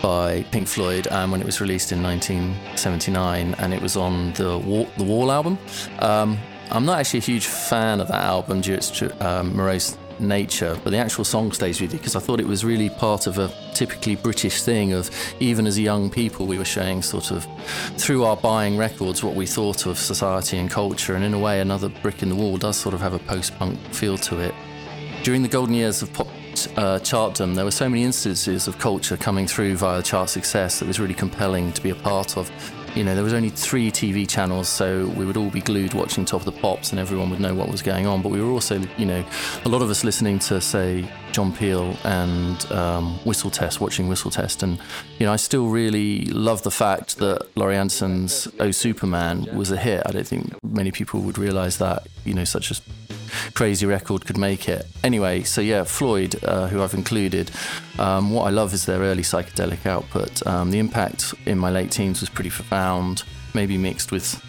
by 0.01 0.43
Pink 0.51 0.67
Floyd, 0.67 1.07
and 1.07 1.31
when 1.31 1.39
it 1.39 1.45
was 1.45 1.61
released 1.61 1.91
in 1.91 2.01
1979, 2.01 3.53
and 3.59 3.73
it 3.73 3.81
was 3.81 3.95
on 3.95 4.33
the 4.33 4.57
Wall, 4.57 4.87
the 4.97 5.03
Wall 5.03 5.31
album. 5.31 5.57
Um, 5.99 6.37
I'm 6.71 6.85
not 6.85 6.99
actually 6.99 7.19
a 7.19 7.23
huge 7.23 7.45
fan 7.45 8.01
of 8.01 8.07
that 8.07 8.23
album 8.23 8.61
due 8.61 8.77
to 8.77 9.05
its 9.05 9.21
um, 9.21 9.55
morose 9.55 9.97
nature, 10.19 10.79
but 10.83 10.89
the 10.89 10.97
actual 10.97 11.23
song 11.23 11.51
stays 11.51 11.79
with 11.79 11.93
you 11.93 11.99
because 11.99 12.15
I 12.15 12.19
thought 12.19 12.39
it 12.39 12.47
was 12.47 12.65
really 12.65 12.89
part 12.89 13.27
of 13.27 13.37
a 13.37 13.49
typically 13.73 14.15
British 14.15 14.61
thing 14.61 14.93
of 14.93 15.09
even 15.39 15.67
as 15.67 15.77
young 15.77 16.09
people, 16.09 16.45
we 16.45 16.57
were 16.57 16.65
showing 16.65 17.01
sort 17.01 17.31
of 17.31 17.47
through 17.97 18.23
our 18.23 18.37
buying 18.37 18.77
records 18.77 19.23
what 19.23 19.35
we 19.35 19.45
thought 19.45 19.85
of 19.85 19.97
society 19.97 20.57
and 20.57 20.69
culture, 20.69 21.15
and 21.15 21.23
in 21.23 21.33
a 21.33 21.39
way, 21.39 21.59
another 21.59 21.89
brick 21.89 22.23
in 22.23 22.29
the 22.29 22.35
wall 22.35 22.57
does 22.57 22.77
sort 22.77 22.93
of 22.93 23.01
have 23.01 23.13
a 23.13 23.19
post 23.19 23.57
punk 23.57 23.79
feel 23.93 24.17
to 24.17 24.39
it. 24.39 24.53
During 25.23 25.41
the 25.41 25.49
golden 25.49 25.73
years 25.75 26.01
of 26.01 26.11
pop 26.13 26.27
uh, 26.27 26.99
chartdom, 26.99 27.55
there 27.55 27.65
were 27.65 27.71
so 27.71 27.89
many 27.89 28.03
instances 28.03 28.67
of 28.67 28.77
culture 28.77 29.17
coming 29.17 29.47
through 29.47 29.75
via 29.77 30.01
chart 30.03 30.29
success 30.29 30.79
that 30.79 30.87
was 30.87 30.99
really 30.99 31.13
compelling 31.13 31.71
to 31.73 31.81
be 31.81 31.89
a 31.89 31.95
part 31.95 32.37
of. 32.37 32.51
You 32.95 33.03
know, 33.03 33.15
there 33.15 33.23
was 33.23 33.33
only 33.33 33.49
three 33.49 33.91
TV 33.91 34.29
channels, 34.29 34.69
so 34.69 35.07
we 35.17 35.25
would 35.25 35.35
all 35.35 35.49
be 35.49 35.61
glued 35.61 35.95
watching 35.95 36.25
Top 36.25 36.41
of 36.41 36.45
the 36.45 36.51
Pops, 36.51 36.91
and 36.91 36.99
everyone 36.99 37.31
would 37.31 37.39
know 37.39 37.55
what 37.55 37.69
was 37.69 37.81
going 37.81 38.05
on. 38.05 38.21
But 38.21 38.29
we 38.29 38.39
were 38.39 38.51
also, 38.51 38.79
you 38.97 39.05
know, 39.05 39.25
a 39.65 39.69
lot 39.69 39.81
of 39.81 39.89
us 39.89 40.03
listening 40.03 40.37
to, 40.39 40.61
say, 40.61 41.09
John 41.31 41.51
Peel 41.55 41.97
and 42.03 42.71
um, 42.71 43.17
Whistle 43.25 43.49
Test, 43.49 43.81
watching 43.81 44.07
Whistle 44.07 44.29
Test, 44.29 44.61
and 44.61 44.77
you 45.17 45.25
know, 45.25 45.33
I 45.33 45.37
still 45.37 45.69
really 45.69 46.25
love 46.25 46.61
the 46.61 46.71
fact 46.71 47.17
that 47.17 47.47
Laurie 47.57 47.77
Anderson's 47.77 48.47
"Oh 48.59 48.69
Superman" 48.69 49.47
was 49.55 49.71
a 49.71 49.77
hit. 49.77 50.03
I 50.05 50.11
don't 50.11 50.27
think 50.27 50.53
many 50.63 50.91
people 50.91 51.21
would 51.21 51.39
realise 51.39 51.77
that. 51.77 52.07
You 52.25 52.35
know, 52.35 52.43
such 52.43 52.69
a 52.69 52.75
crazy 53.53 53.85
record 53.85 54.25
could 54.25 54.37
make 54.37 54.67
it. 54.67 54.85
Anyway, 55.03 55.43
so 55.43 55.61
yeah, 55.61 55.83
Floyd, 55.83 56.35
uh, 56.43 56.67
who 56.67 56.81
I've 56.81 56.93
included, 56.93 57.51
um, 57.99 58.31
what 58.31 58.47
I 58.47 58.49
love 58.49 58.73
is 58.73 58.85
their 58.85 58.99
early 58.99 59.23
psychedelic 59.23 59.85
output. 59.85 60.45
Um, 60.47 60.71
the 60.71 60.79
impact 60.79 61.33
in 61.45 61.57
my 61.57 61.69
late 61.69 61.91
teens 61.91 62.21
was 62.21 62.29
pretty 62.29 62.49
profound, 62.49 63.23
maybe 63.53 63.77
mixed 63.77 64.11
with 64.11 64.41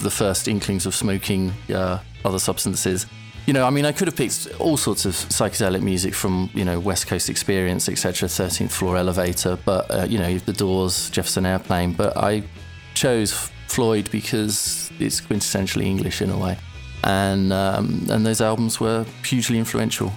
the 0.00 0.10
first 0.10 0.48
inklings 0.48 0.86
of 0.86 0.94
smoking 0.94 1.52
uh, 1.74 1.98
other 2.24 2.38
substances. 2.38 3.06
You 3.46 3.52
know, 3.52 3.66
I 3.66 3.70
mean, 3.70 3.84
I 3.84 3.92
could 3.92 4.06
have 4.06 4.16
picked 4.16 4.48
all 4.60 4.76
sorts 4.76 5.04
of 5.04 5.14
psychedelic 5.14 5.82
music 5.82 6.14
from, 6.14 6.48
you 6.54 6.64
know, 6.64 6.78
West 6.78 7.08
Coast 7.08 7.28
Experience, 7.28 7.88
etc., 7.88 8.28
13th 8.28 8.70
Floor 8.70 8.96
Elevator, 8.96 9.58
but, 9.64 9.90
uh, 9.90 10.06
you 10.08 10.18
know, 10.18 10.38
The 10.38 10.52
Doors, 10.52 11.10
Jefferson 11.10 11.44
Airplane, 11.44 11.92
but 11.92 12.16
I 12.16 12.44
chose 12.94 13.32
Floyd 13.66 14.08
because 14.12 14.92
it's 15.00 15.20
quintessentially 15.20 15.84
English 15.84 16.22
in 16.22 16.30
a 16.30 16.38
way 16.38 16.56
and 17.04 17.52
um, 17.52 18.06
and 18.10 18.24
those 18.24 18.40
albums 18.40 18.80
were 18.80 19.04
hugely 19.24 19.58
influential. 19.58 20.12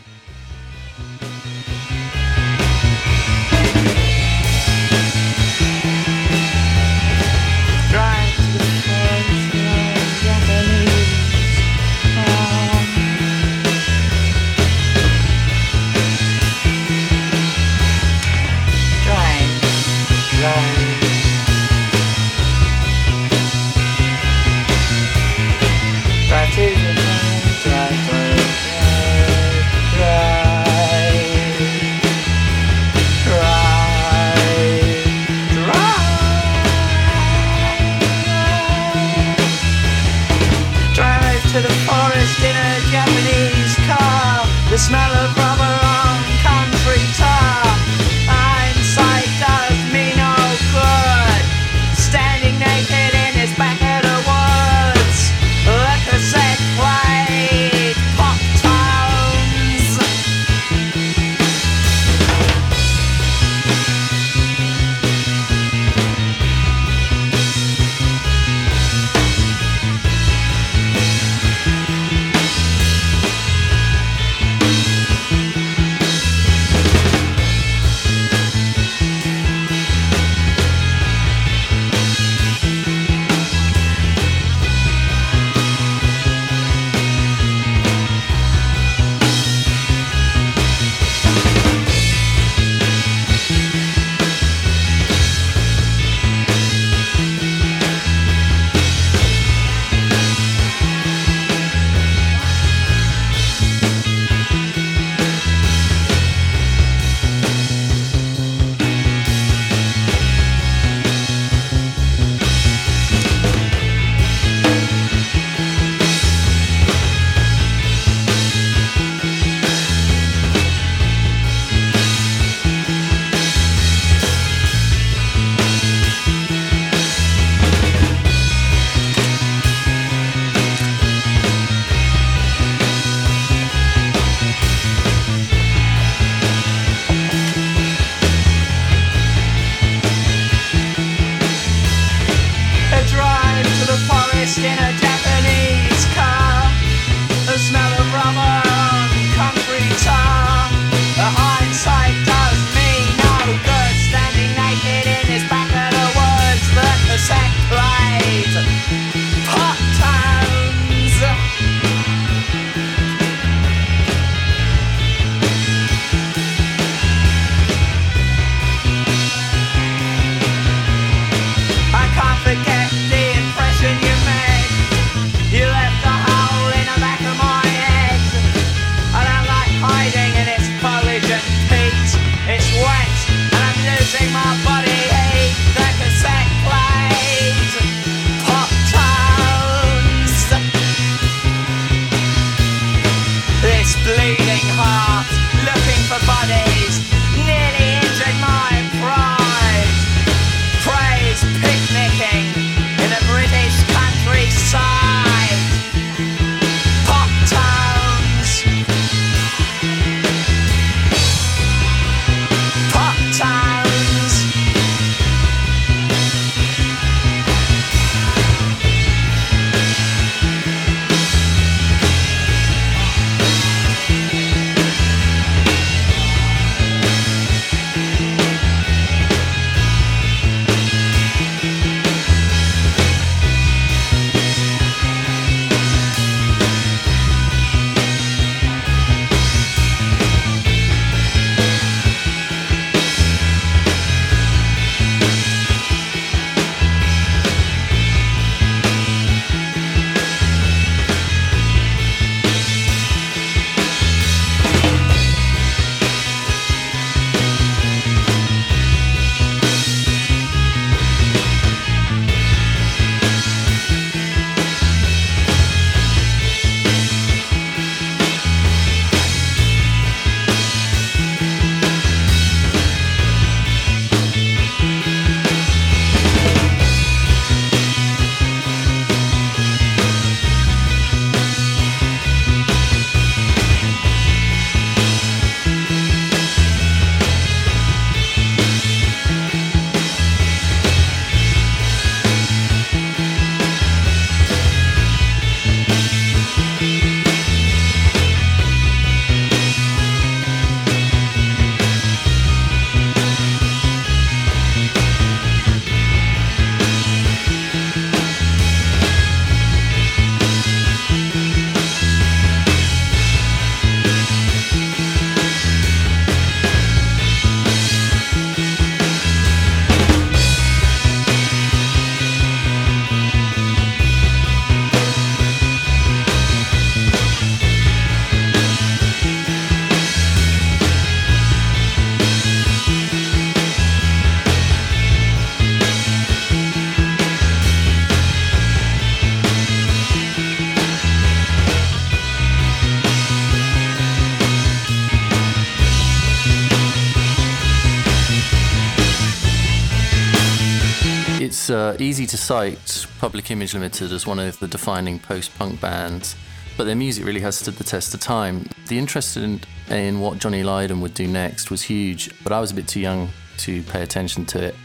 Easy 352.02 352.26
to 352.28 352.38
cite 352.38 353.06
Public 353.20 353.52
Image 353.52 353.74
Limited 353.74 354.12
as 354.12 354.26
one 354.26 354.40
of 354.40 354.60
the 354.60 354.68
defining 354.68 355.20
post-punk 355.20 355.80
bands, 355.80 356.36
but 356.78 356.86
their 356.86 356.96
music 356.96 357.26
really 357.26 357.42
has 357.42 357.58
stood 357.58 357.76
the 357.76 357.84
test 357.84 358.14
of 358.14 358.20
time. 358.20 358.68
The 358.88 358.98
interest 358.98 359.38
in, 359.38 359.62
in 359.90 360.20
what 360.20 360.40
Johnny 360.40 360.64
Lydon 360.64 361.02
would 361.02 361.14
do 361.14 361.28
next 361.28 361.72
was 361.72 361.84
huge, 361.84 362.32
but 362.44 362.52
I 362.52 362.60
was 362.60 362.72
a 362.72 362.74
bit 362.74 362.88
too 362.88 363.00
young 363.00 363.30
to 363.60 363.84
pay 363.84 364.02
attention 364.02 364.46
to 364.48 364.64
it, 364.64 364.76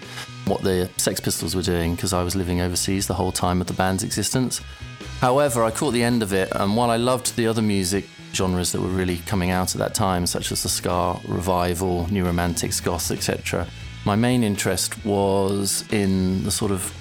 what 0.47 0.63
the 0.63 0.91
Sex 0.97 1.21
Pistols 1.21 1.57
were 1.57 1.63
doing, 1.63 1.95
because 1.95 2.13
I 2.13 2.23
was 2.23 2.37
living 2.37 2.61
overseas 2.61 3.07
the 3.07 3.15
whole 3.15 3.33
time 3.33 3.61
of 3.61 3.67
the 3.67 3.73
band's 3.73 4.05
existence. 4.05 4.61
However, 5.21 5.65
I 5.65 5.71
caught 5.71 5.93
the 5.93 6.03
end 6.03 6.23
of 6.23 6.33
it, 6.33 6.53
and 6.55 6.77
while 6.77 6.91
I 6.91 6.97
loved 6.97 7.37
the 7.37 7.47
other 7.47 7.63
music 7.63 8.09
genres 8.33 8.73
that 8.73 8.81
were 8.81 8.89
really 8.89 9.19
coming 9.27 9.51
out 9.51 9.75
at 9.75 9.79
that 9.79 9.95
time, 9.95 10.27
such 10.27 10.53
as 10.53 10.63
the 10.63 10.69
ska 10.69 11.19
revival, 11.27 12.07
new 12.13 12.25
romantics, 12.25 12.81
goth, 12.81 13.11
etc., 13.11 13.67
my 14.05 14.17
main 14.17 14.43
interest 14.43 15.05
was 15.05 15.85
in 15.93 16.43
the 16.45 16.51
sort 16.51 16.73
of 16.73 16.95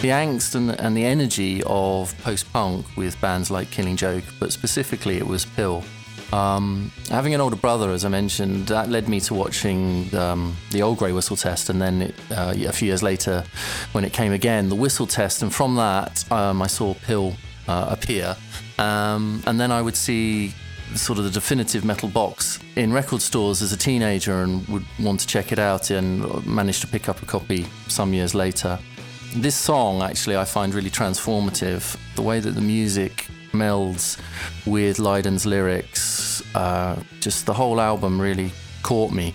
the 0.00 0.08
angst 0.08 0.54
and, 0.54 0.70
and 0.80 0.96
the 0.96 1.04
energy 1.04 1.62
of 1.66 2.16
post-punk 2.22 2.86
with 2.96 3.20
bands 3.20 3.50
like 3.50 3.70
Killing 3.70 3.96
Joke, 3.96 4.24
but 4.40 4.52
specifically 4.52 5.18
it 5.18 5.26
was 5.26 5.44
PiL. 5.44 5.84
Um, 6.32 6.90
having 7.10 7.32
an 7.32 7.40
older 7.40 7.56
brother, 7.56 7.90
as 7.90 8.04
I 8.04 8.08
mentioned, 8.08 8.66
that 8.66 8.88
led 8.88 9.08
me 9.08 9.20
to 9.20 9.34
watching 9.34 10.12
um, 10.16 10.56
the 10.72 10.82
old 10.82 10.98
Grey 10.98 11.12
Whistle 11.12 11.36
Test, 11.36 11.70
and 11.70 11.80
then 11.80 12.02
it, 12.02 12.14
uh, 12.30 12.54
a 12.56 12.72
few 12.72 12.88
years 12.88 13.02
later, 13.02 13.44
when 13.92 14.04
it 14.04 14.12
came 14.12 14.32
again, 14.32 14.68
the 14.68 14.74
Whistle 14.74 15.06
Test, 15.06 15.42
and 15.42 15.54
from 15.54 15.76
that 15.76 16.30
um, 16.32 16.60
I 16.60 16.66
saw 16.66 16.94
PiL 16.94 17.36
uh, 17.68 17.86
appear, 17.88 18.36
um, 18.78 19.42
and 19.46 19.60
then 19.60 19.70
I 19.70 19.80
would 19.80 19.96
see 19.96 20.52
sort 20.96 21.18
of 21.18 21.24
the 21.24 21.30
definitive 21.30 21.84
metal 21.84 22.08
box 22.08 22.58
in 22.76 22.92
record 22.92 23.22
stores 23.22 23.62
as 23.62 23.72
a 23.72 23.76
teenager 23.76 24.42
and 24.42 24.66
would 24.68 24.84
want 25.00 25.20
to 25.20 25.26
check 25.26 25.50
it 25.52 25.58
out 25.58 25.90
and 25.90 26.46
managed 26.46 26.80
to 26.82 26.86
pick 26.86 27.08
up 27.08 27.22
a 27.22 27.26
copy 27.26 27.66
some 27.88 28.12
years 28.12 28.34
later. 28.34 28.78
This 29.34 29.56
song 29.56 30.00
actually 30.00 30.36
I 30.36 30.44
find 30.44 30.72
really 30.72 30.90
transformative. 30.90 31.96
The 32.14 32.22
way 32.22 32.38
that 32.38 32.52
the 32.52 32.60
music 32.60 33.26
melds 33.50 34.16
with 34.64 35.00
Lydon's 35.00 35.44
lyrics, 35.44 36.40
uh, 36.54 37.02
just 37.18 37.44
the 37.44 37.52
whole 37.52 37.80
album 37.80 38.20
really 38.20 38.52
caught 38.84 39.10
me. 39.10 39.34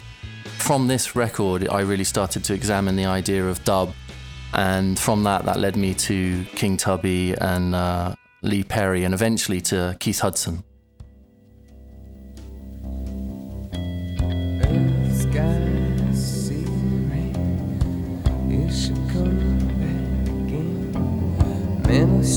From 0.58 0.88
this 0.88 1.18
record, 1.18 1.68
I 1.68 1.82
really 1.82 2.06
started 2.06 2.46
to 2.46 2.54
examine 2.54 2.96
the 2.96 3.06
idea 3.06 3.46
of 3.46 3.62
dub, 3.66 3.94
and 4.54 4.98
from 4.98 5.24
that, 5.24 5.44
that 5.44 5.60
led 5.60 5.76
me 5.76 5.94
to 5.96 6.46
King 6.56 6.78
Tubby 6.78 7.34
and 7.34 7.76
uh, 7.76 8.16
Lee 8.42 8.64
Perry, 8.64 9.04
and 9.04 9.14
eventually 9.14 9.60
to 9.62 9.98
Keith 10.00 10.20
Hudson. 10.20 10.64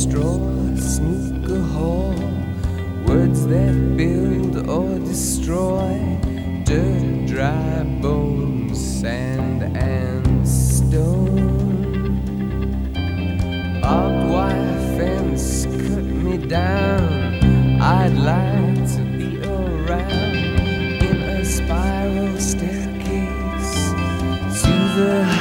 Straw, 0.02 0.36
sneak 0.76 1.48
a 1.48 1.60
haul. 1.74 2.14
Words 3.06 3.46
that 3.46 3.96
build 3.96 4.68
or 4.68 4.98
destroy. 4.98 5.94
Dirt, 6.64 7.26
dry 7.26 7.84
bones, 8.02 8.80
sand 9.00 9.62
and 9.76 10.48
stone. 10.48 11.38
Barbed 13.80 14.30
wire 14.32 14.78
fence 14.96 15.66
cut 15.66 16.04
me 16.24 16.36
down. 16.48 17.80
I'd 17.80 18.16
like 18.32 18.82
to 18.94 19.02
be 19.18 19.38
around 19.46 20.34
in 21.10 21.16
a 21.36 21.44
spiral 21.44 22.38
staircase 22.40 23.74
to 24.62 24.72
the 24.96 25.31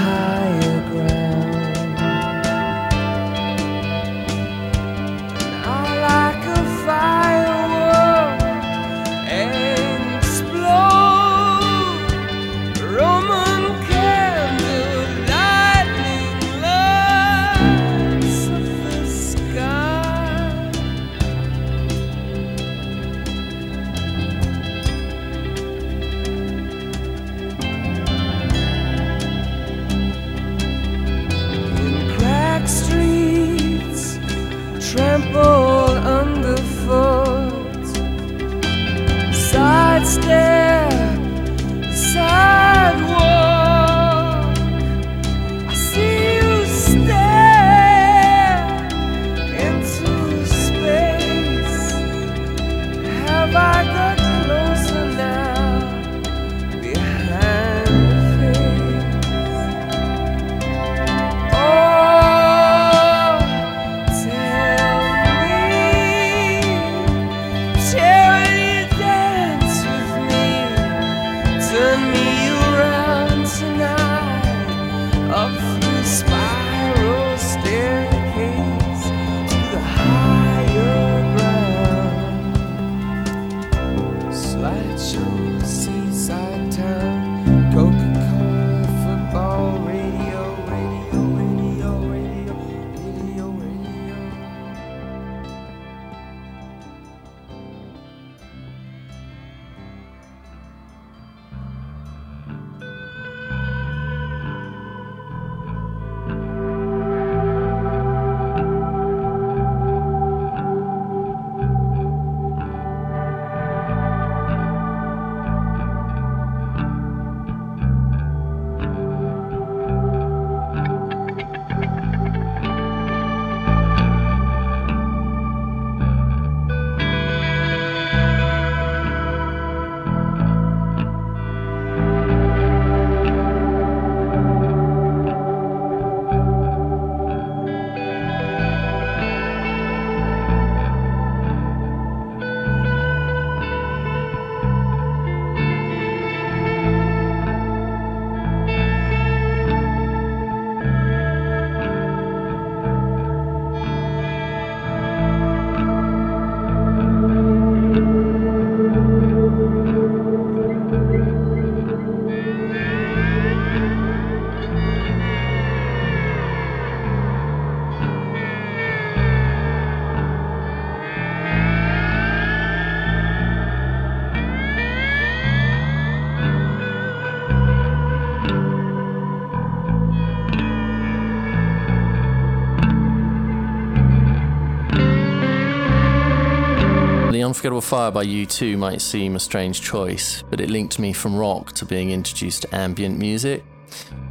Unforgettable 187.62 187.82
Fire 187.82 188.10
by 188.10 188.26
U2 188.26 188.76
might 188.76 189.02
seem 189.02 189.36
a 189.36 189.40
strange 189.40 189.82
choice, 189.82 190.44
but 190.50 190.60
it 190.60 190.72
linked 190.72 190.98
me 190.98 191.14
from 191.14 191.36
rock 191.36 191.74
to 191.74 191.86
being 191.86 192.10
introduced 192.10 192.64
to 192.64 192.76
ambient 192.76 193.20
music. 193.20 193.64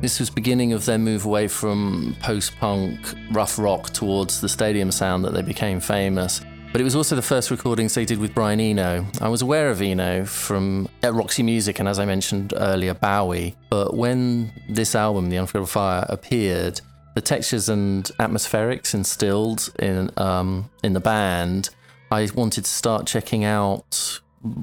This 0.01 0.19
was 0.19 0.29
beginning 0.29 0.73
of 0.73 0.85
their 0.85 0.99
move 0.99 1.27
away 1.27 1.47
from 1.47 2.17
post-punk 2.21 2.99
rough 3.31 3.57
rock 3.57 3.91
towards 3.91 4.41
the 4.41 4.49
stadium 4.49 4.91
sound 4.91 5.25
that 5.25 5.33
they 5.33 5.43
became 5.43 5.79
famous. 5.79 6.41
But 6.73 6.81
it 6.81 6.85
was 6.85 6.97
also 6.97 7.15
the 7.15 7.23
first 7.23 7.53
recordings 7.53 7.95
they 7.95 8.05
did 8.05 8.19
with 8.19 8.35
Brian 8.35 8.59
Eno. 8.59 9.07
I 9.21 9.29
was 9.29 9.43
aware 9.43 9.71
of 9.71 9.81
Eno 9.81 10.25
from 10.25 10.89
Roxy 11.01 11.45
Music 11.45 11.79
and, 11.79 11.89
as 11.89 12.01
I 12.01 12.07
mentioned 12.07 12.53
earlier, 12.57 12.95
Bowie. 12.95 13.55
But 13.69 13.95
when 13.95 14.53
this 14.69 14.97
album, 14.97 15.31
The 15.31 15.39
Unforgettable 15.39 15.69
Fire, 15.69 16.05
appeared, 16.09 16.81
the 17.15 17.21
textures 17.21 17.69
and 17.69 18.05
atmospherics 18.19 18.93
instilled 18.93 19.73
in 19.79 20.11
um, 20.17 20.69
in 20.83 20.95
the 20.95 21.01
band, 21.01 21.71
I 22.11 22.29
wanted 22.35 22.65
to 22.65 22.71
start 22.71 23.07
checking 23.07 23.45
out, 23.45 24.21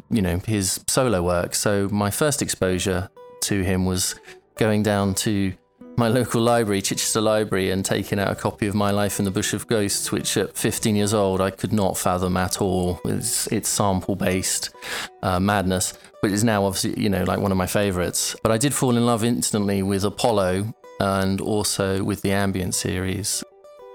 you 0.09 0.21
know, 0.21 0.39
his 0.45 0.83
solo 0.87 1.23
work. 1.23 1.55
So 1.55 1.87
my 1.89 2.11
first 2.11 2.41
exposure 2.41 3.09
to 3.41 3.63
him 3.63 3.85
was 3.85 4.15
going 4.57 4.83
down 4.83 5.13
to 5.15 5.53
my 5.95 6.07
local 6.19 6.41
library, 6.41 6.81
Chichester 6.81 7.21
Library, 7.21 7.71
and 7.71 7.85
taking 7.85 8.19
out 8.19 8.29
a 8.29 8.35
copy 8.35 8.67
of 8.67 8.75
My 8.75 8.91
Life 8.91 9.17
in 9.19 9.25
the 9.25 9.31
Bush 9.31 9.53
of 9.53 9.65
Ghosts, 9.67 10.11
which 10.11 10.35
at 10.35 10.57
15 10.57 10.95
years 10.95 11.13
old 11.13 11.39
I 11.39 11.49
could 11.51 11.71
not 11.71 11.97
fathom 11.97 12.35
at 12.35 12.61
all. 12.61 12.99
It's, 13.05 13.47
it's 13.47 13.69
sample 13.69 14.15
based 14.15 14.75
uh, 15.23 15.39
madness, 15.39 15.97
but 16.21 16.31
is 16.31 16.43
now 16.43 16.65
obviously, 16.65 17.01
you 17.01 17.09
know, 17.09 17.23
like 17.23 17.39
one 17.39 17.51
of 17.51 17.57
my 17.57 17.67
favorites. 17.67 18.35
But 18.43 18.51
I 18.51 18.57
did 18.57 18.73
fall 18.73 18.97
in 18.97 19.05
love 19.05 19.23
instantly 19.23 19.83
with 19.83 20.03
Apollo 20.03 20.73
and 20.99 21.39
also 21.39 22.03
with 22.03 22.21
the 22.21 22.31
Ambient 22.31 22.75
series. 22.75 23.43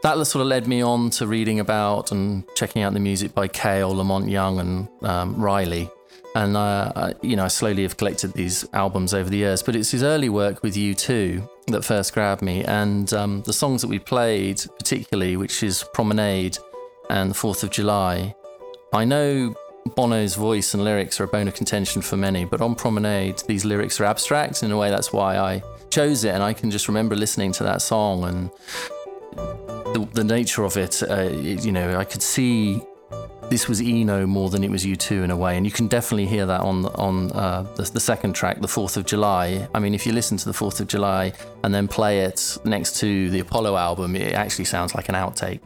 That 0.02 0.24
sort 0.26 0.40
of 0.42 0.48
led 0.48 0.66
me 0.66 0.82
on 0.82 1.10
to 1.10 1.26
reading 1.28 1.60
about 1.60 2.10
and 2.10 2.42
checking 2.56 2.82
out 2.82 2.92
the 2.92 2.98
music 3.00 3.34
by 3.34 3.46
Cale, 3.46 3.90
La 3.94 4.02
Monte 4.02 4.30
Young, 4.32 4.58
and 4.58 4.88
um, 5.02 5.36
Riley. 5.40 5.88
And 6.34 6.56
uh, 6.56 6.92
I- 6.96 7.14
you 7.22 7.36
know, 7.36 7.44
I 7.44 7.48
slowly 7.48 7.82
have 7.82 7.96
collected 7.96 8.32
these 8.32 8.66
albums 8.72 9.14
over 9.14 9.30
the 9.30 9.36
years. 9.36 9.62
But 9.62 9.76
it's 9.76 9.92
his 9.92 10.02
early 10.02 10.28
work 10.28 10.62
with 10.64 10.74
U2 10.74 11.48
that 11.68 11.84
first 11.84 12.14
grabbed 12.14 12.42
me, 12.42 12.64
and 12.64 13.12
um, 13.12 13.42
the 13.42 13.52
songs 13.52 13.80
that 13.82 13.88
we 13.88 14.00
played, 14.00 14.60
particularly, 14.78 15.36
which 15.36 15.62
is 15.62 15.84
Promenade 15.94 16.58
and 17.08 17.30
the 17.30 17.34
Fourth 17.34 17.62
of 17.62 17.70
July. 17.70 18.34
I 18.92 19.04
know 19.04 19.54
Bono's 19.94 20.34
voice 20.34 20.74
and 20.74 20.82
lyrics 20.82 21.20
are 21.20 21.24
a 21.24 21.28
bone 21.28 21.46
of 21.46 21.54
contention 21.54 22.02
for 22.02 22.16
many, 22.16 22.44
but 22.44 22.60
on 22.60 22.74
Promenade, 22.74 23.42
these 23.46 23.64
lyrics 23.64 24.00
are 24.00 24.04
abstract. 24.06 24.64
In 24.64 24.72
a 24.72 24.76
way, 24.76 24.90
that's 24.90 25.12
why 25.12 25.38
I 25.38 25.62
chose 25.90 26.24
it, 26.24 26.30
and 26.34 26.42
I 26.42 26.52
can 26.54 26.72
just 26.72 26.88
remember 26.88 27.14
listening 27.14 27.52
to 27.52 27.62
that 27.64 27.82
song 27.82 28.24
and 28.24 28.50
the, 29.92 30.08
the 30.12 30.24
nature 30.24 30.64
of 30.64 30.76
it. 30.76 31.02
Uh, 31.02 31.30
you 31.30 31.72
know, 31.72 31.98
I 31.98 32.04
could 32.04 32.22
see 32.22 32.82
this 33.50 33.68
was 33.68 33.80
Eno 33.80 34.26
more 34.26 34.48
than 34.48 34.64
it 34.64 34.70
was 34.70 34.84
U2 34.84 35.24
in 35.24 35.30
a 35.30 35.36
way, 35.36 35.56
and 35.56 35.66
you 35.66 35.72
can 35.72 35.86
definitely 35.86 36.26
hear 36.26 36.46
that 36.46 36.60
on 36.60 36.86
on 36.86 37.30
uh, 37.32 37.62
the, 37.76 37.82
the 37.82 38.00
second 38.00 38.32
track, 38.32 38.60
the 38.60 38.68
Fourth 38.68 38.96
of 38.96 39.04
July. 39.04 39.68
I 39.74 39.78
mean, 39.78 39.94
if 39.94 40.06
you 40.06 40.12
listen 40.12 40.36
to 40.38 40.46
the 40.46 40.54
Fourth 40.54 40.80
of 40.80 40.88
July 40.88 41.32
and 41.62 41.74
then 41.74 41.88
play 41.88 42.20
it 42.20 42.58
next 42.64 42.98
to 43.00 43.30
the 43.30 43.40
Apollo 43.40 43.76
album, 43.76 44.16
it 44.16 44.32
actually 44.32 44.64
sounds 44.64 44.94
like 44.94 45.08
an 45.08 45.14
outtake. 45.14 45.60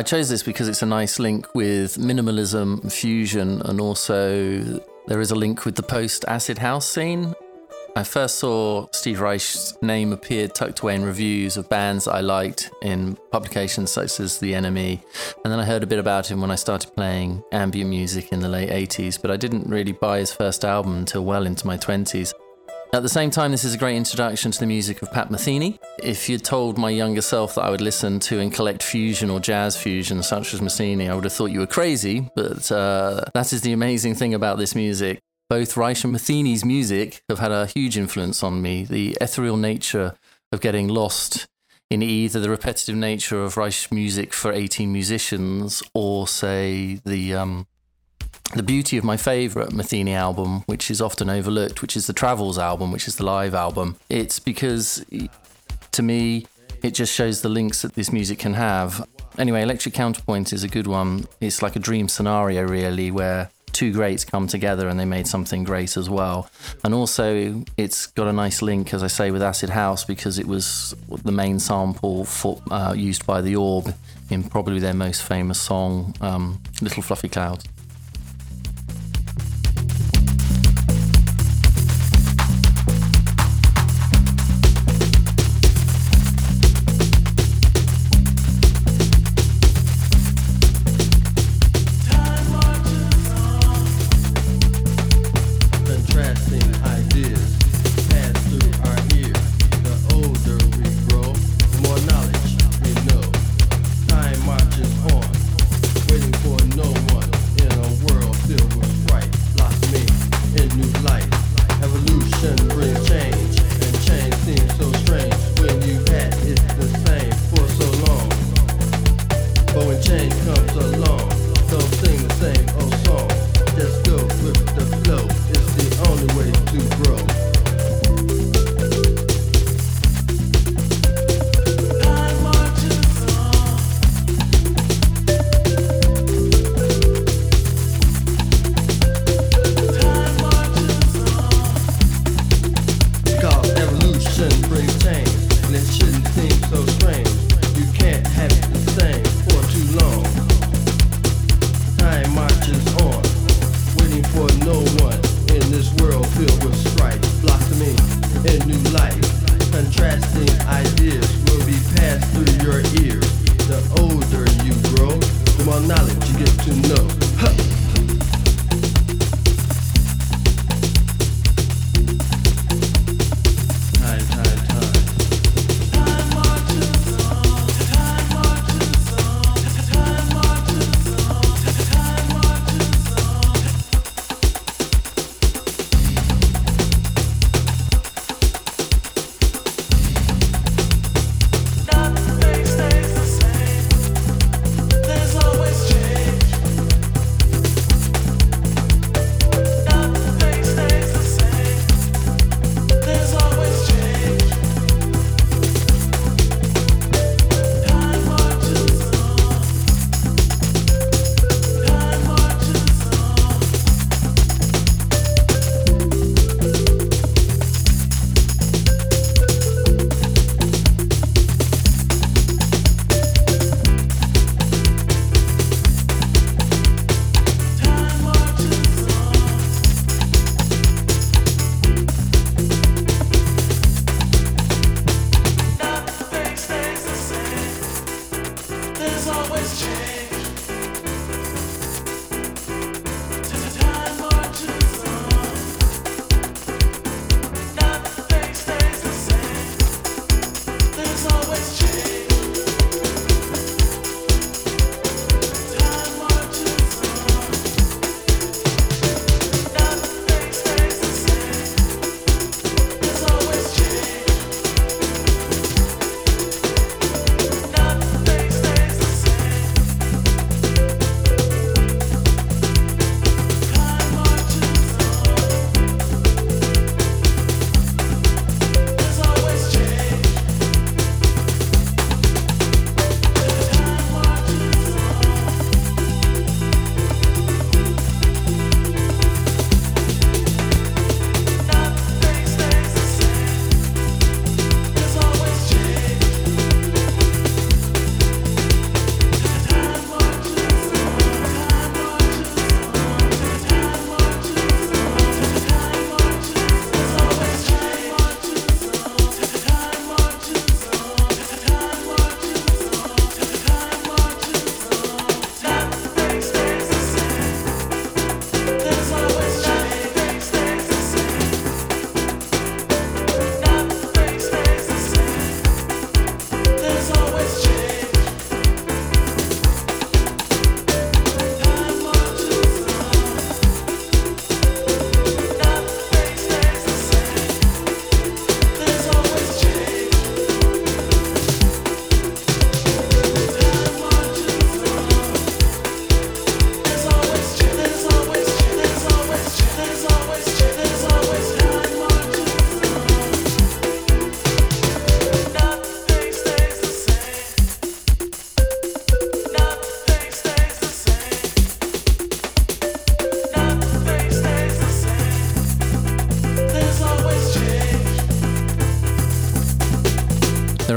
I 0.00 0.02
chose 0.02 0.30
this 0.30 0.42
because 0.42 0.66
it's 0.66 0.80
a 0.80 0.86
nice 0.86 1.18
link 1.18 1.54
with 1.54 1.98
minimalism, 1.98 2.90
fusion, 2.90 3.60
and 3.66 3.82
also 3.82 4.62
there 5.06 5.20
is 5.20 5.30
a 5.30 5.34
link 5.34 5.66
with 5.66 5.74
the 5.74 5.82
post 5.82 6.24
acid 6.26 6.56
house 6.56 6.88
scene. 6.88 7.34
I 7.94 8.04
first 8.04 8.36
saw 8.36 8.86
Steve 8.92 9.20
Reich's 9.20 9.76
name 9.82 10.14
appear 10.14 10.48
tucked 10.48 10.80
away 10.80 10.94
in 10.94 11.04
reviews 11.04 11.58
of 11.58 11.68
bands 11.68 12.08
I 12.08 12.22
liked 12.22 12.70
in 12.80 13.18
publications 13.30 13.90
such 13.90 14.20
as 14.20 14.38
The 14.38 14.54
NME, 14.54 15.02
and 15.44 15.52
then 15.52 15.60
I 15.60 15.66
heard 15.66 15.82
a 15.82 15.86
bit 15.86 15.98
about 15.98 16.30
him 16.30 16.40
when 16.40 16.50
I 16.50 16.54
started 16.54 16.94
playing 16.94 17.44
ambient 17.52 17.90
music 17.90 18.32
in 18.32 18.40
the 18.40 18.48
late 18.48 18.70
80s, 18.70 19.20
but 19.20 19.30
I 19.30 19.36
didn't 19.36 19.68
really 19.68 19.92
buy 19.92 20.20
his 20.20 20.32
first 20.32 20.64
album 20.64 20.96
until 20.96 21.26
well 21.26 21.44
into 21.44 21.66
my 21.66 21.76
20s. 21.76 22.32
At 22.92 23.02
the 23.02 23.08
same 23.08 23.30
time, 23.30 23.52
this 23.52 23.62
is 23.62 23.74
a 23.74 23.78
great 23.78 23.96
introduction 23.96 24.50
to 24.50 24.58
the 24.58 24.66
music 24.66 25.00
of 25.00 25.12
Pat 25.12 25.28
Metheny. 25.28 25.78
If 26.02 26.28
you'd 26.28 26.44
told 26.44 26.78
my 26.78 26.90
younger 26.90 27.20
self 27.20 27.54
that 27.54 27.62
I 27.62 27.70
would 27.70 27.80
listen 27.80 28.20
to 28.20 28.40
and 28.40 28.52
collect 28.52 28.82
fusion 28.82 29.30
or 29.30 29.40
jazz 29.40 29.76
fusion 29.76 30.22
such 30.22 30.54
as 30.54 30.60
Metheny, 30.60 31.10
I 31.10 31.14
would 31.14 31.24
have 31.24 31.32
thought 31.32 31.50
you 31.50 31.60
were 31.60 31.66
crazy, 31.66 32.28
but 32.34 32.70
uh, 32.72 33.24
that 33.34 33.52
is 33.52 33.62
the 33.62 33.72
amazing 33.72 34.14
thing 34.14 34.34
about 34.34 34.58
this 34.58 34.74
music. 34.74 35.20
both 35.48 35.76
Reich 35.76 36.04
and 36.04 36.14
Metheny's 36.14 36.64
music 36.64 37.22
have 37.28 37.40
had 37.40 37.50
a 37.50 37.66
huge 37.66 37.98
influence 37.98 38.42
on 38.42 38.62
me. 38.62 38.84
The 38.84 39.18
ethereal 39.20 39.56
nature 39.56 40.14
of 40.52 40.60
getting 40.60 40.88
lost 40.88 41.48
in 41.90 42.02
either 42.02 42.38
the 42.38 42.48
repetitive 42.48 42.94
nature 42.94 43.42
of 43.42 43.56
Reich's 43.56 43.90
music 43.90 44.32
for 44.32 44.52
18 44.52 44.92
musicians 44.92 45.82
or, 45.92 46.28
say, 46.28 47.00
the 47.04 47.34
um, 47.34 47.66
the 48.54 48.62
beauty 48.62 48.96
of 48.96 49.04
my 49.04 49.16
favourite 49.16 49.72
Matheny 49.72 50.14
album, 50.14 50.62
which 50.66 50.90
is 50.90 51.00
often 51.00 51.30
overlooked, 51.30 51.82
which 51.82 51.96
is 51.96 52.06
the 52.06 52.12
Travels 52.12 52.58
album, 52.58 52.90
which 52.90 53.06
is 53.06 53.16
the 53.16 53.24
live 53.24 53.54
album. 53.54 53.96
It's 54.08 54.38
because, 54.38 55.04
to 55.92 56.02
me, 56.02 56.46
it 56.82 56.92
just 56.92 57.12
shows 57.14 57.42
the 57.42 57.48
links 57.48 57.82
that 57.82 57.94
this 57.94 58.12
music 58.12 58.38
can 58.38 58.54
have. 58.54 59.06
Anyway, 59.38 59.62
Electric 59.62 59.94
Counterpoint 59.94 60.52
is 60.52 60.64
a 60.64 60.68
good 60.68 60.86
one. 60.86 61.26
It's 61.40 61.62
like 61.62 61.76
a 61.76 61.78
dream 61.78 62.08
scenario, 62.08 62.62
really, 62.62 63.10
where 63.10 63.50
two 63.72 63.92
greats 63.92 64.24
come 64.24 64.46
together 64.46 64.88
and 64.88 64.98
they 64.98 65.04
made 65.04 65.26
something 65.26 65.64
great 65.64 65.96
as 65.96 66.10
well. 66.10 66.50
And 66.84 66.92
also, 66.92 67.64
it's 67.76 68.06
got 68.06 68.26
a 68.26 68.32
nice 68.32 68.62
link, 68.62 68.92
as 68.92 69.02
I 69.02 69.06
say, 69.06 69.30
with 69.30 69.42
Acid 69.42 69.70
House 69.70 70.04
because 70.04 70.38
it 70.38 70.46
was 70.46 70.94
the 71.08 71.32
main 71.32 71.58
sample 71.58 72.24
for, 72.24 72.60
uh, 72.70 72.94
used 72.96 73.26
by 73.26 73.40
the 73.40 73.56
Orb 73.56 73.94
in 74.30 74.42
probably 74.42 74.80
their 74.80 74.94
most 74.94 75.22
famous 75.22 75.60
song, 75.60 76.14
um, 76.20 76.60
Little 76.80 77.02
Fluffy 77.02 77.28
Clouds. 77.28 77.64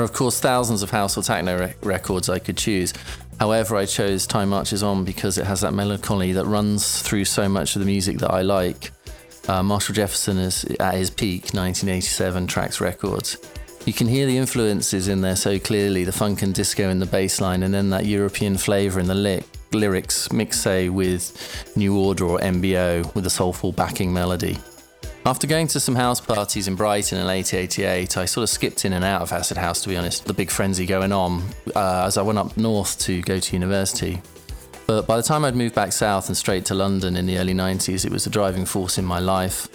Are, 0.03 0.05
of 0.05 0.11
course, 0.11 0.37
thousands 0.37 0.83
of 0.83 0.91
house 0.91 1.17
or 1.17 1.21
techno 1.21 1.57
rec- 1.57 1.77
records 1.81 2.27
I 2.27 2.37
could 2.37 2.57
choose. 2.57 2.91
However, 3.39 3.77
I 3.77 3.85
chose 3.85 4.27
Time 4.27 4.49
Marches 4.49 4.83
On 4.83 5.05
because 5.05 5.37
it 5.37 5.45
has 5.45 5.61
that 5.61 5.73
melancholy 5.73 6.33
that 6.33 6.43
runs 6.43 7.01
through 7.01 7.23
so 7.23 7.47
much 7.47 7.77
of 7.77 7.79
the 7.79 7.85
music 7.85 8.17
that 8.17 8.29
I 8.29 8.41
like. 8.41 8.91
Uh, 9.47 9.63
Marshall 9.63 9.95
Jefferson 9.95 10.39
is 10.39 10.65
at 10.81 10.95
his 10.95 11.09
peak, 11.09 11.53
1987 11.53 12.47
Trax 12.47 12.81
Records. 12.81 13.37
You 13.85 13.93
can 13.93 14.07
hear 14.07 14.25
the 14.25 14.37
influences 14.37 15.07
in 15.07 15.21
there 15.21 15.37
so 15.37 15.57
clearly 15.57 16.03
the 16.03 16.11
funk 16.11 16.41
and 16.41 16.53
disco 16.53 16.89
in 16.89 16.99
the 16.99 17.05
bass 17.05 17.39
line, 17.39 17.63
and 17.63 17.73
then 17.73 17.89
that 17.91 18.05
European 18.05 18.57
flavour 18.57 18.99
in 18.99 19.07
the 19.07 19.45
lyrics, 19.71 20.33
mixed, 20.33 20.63
say, 20.63 20.89
with 20.89 21.71
New 21.77 21.97
Order 21.97 22.25
or 22.25 22.39
MBO 22.39 23.15
with 23.15 23.25
a 23.25 23.29
soulful 23.29 23.71
backing 23.71 24.11
melody. 24.11 24.57
After 25.25 25.47
going 25.47 25.67
to 25.67 25.79
some 25.79 25.95
house 25.95 26.19
parties 26.19 26.67
in 26.67 26.75
Brighton 26.75 27.17
in 27.17 27.25
late 27.25 27.53
88, 27.53 28.17
I 28.17 28.25
sort 28.25 28.43
of 28.43 28.49
skipped 28.49 28.83
in 28.83 28.91
and 28.91 29.05
out 29.05 29.21
of 29.21 29.31
Acid 29.31 29.55
House, 29.55 29.81
to 29.83 29.89
be 29.89 29.95
honest. 29.95 30.25
The 30.25 30.33
big 30.33 30.51
frenzy 30.51 30.85
going 30.85 31.13
on 31.13 31.43
uh, 31.73 32.03
as 32.05 32.17
I 32.17 32.21
went 32.23 32.39
up 32.39 32.57
north 32.57 32.99
to 32.99 33.21
go 33.21 33.39
to 33.39 33.53
university. 33.53 34.21
But 34.85 35.07
by 35.07 35.15
the 35.15 35.23
time 35.23 35.45
I'd 35.45 35.55
moved 35.55 35.75
back 35.75 35.93
south 35.93 36.27
and 36.27 36.35
straight 36.35 36.65
to 36.65 36.73
London 36.73 37.15
in 37.15 37.25
the 37.25 37.37
early 37.37 37.53
90s, 37.53 38.05
it 38.05 38.11
was 38.11 38.25
the 38.25 38.29
driving 38.29 38.65
force 38.65 38.97
in 38.97 39.05
my 39.05 39.19
life. 39.19 39.69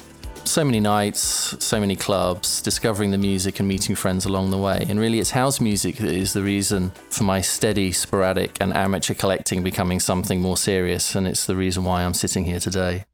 So 0.44 0.62
many 0.62 0.80
nights, 0.80 1.56
so 1.64 1.80
many 1.80 1.96
clubs, 1.96 2.60
discovering 2.60 3.10
the 3.10 3.18
music 3.18 3.58
and 3.58 3.66
meeting 3.66 3.96
friends 3.96 4.26
along 4.26 4.50
the 4.50 4.58
way. 4.58 4.84
And 4.86 5.00
really, 5.00 5.18
it's 5.18 5.30
house 5.30 5.62
music 5.62 5.96
that 5.96 6.12
is 6.12 6.34
the 6.34 6.42
reason 6.42 6.90
for 7.08 7.24
my 7.24 7.40
steady, 7.40 7.90
sporadic, 7.92 8.58
and 8.60 8.74
amateur 8.76 9.14
collecting 9.14 9.62
becoming 9.62 9.98
something 9.98 10.42
more 10.42 10.58
serious. 10.58 11.14
And 11.14 11.26
it's 11.26 11.46
the 11.46 11.56
reason 11.56 11.84
why 11.84 12.04
I'm 12.04 12.14
sitting 12.14 12.44
here 12.44 12.60
today. 12.60 13.06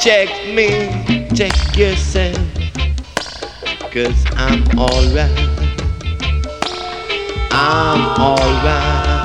Check 0.00 0.30
me. 0.54 1.28
Check 1.34 1.76
yourself. 1.76 2.59
Cause 3.92 4.24
I'm 4.36 4.62
alright. 4.78 5.50
I'm 7.50 8.00
alright. 8.20 9.20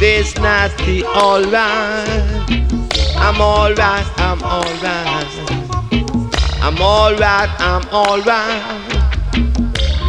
This 0.00 0.34
the 0.78 1.04
alright. 1.06 2.08
I'm 3.18 3.40
alright, 3.40 4.06
I'm 4.16 4.42
alright. 4.42 5.28
I'm 6.60 6.76
alright, 6.80 7.50
I'm 7.60 7.86
alright. 7.94 8.98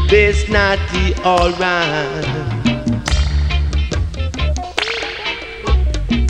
This 0.10 0.50
not 0.50 0.80
the 0.92 1.14
alright. 1.24 2.26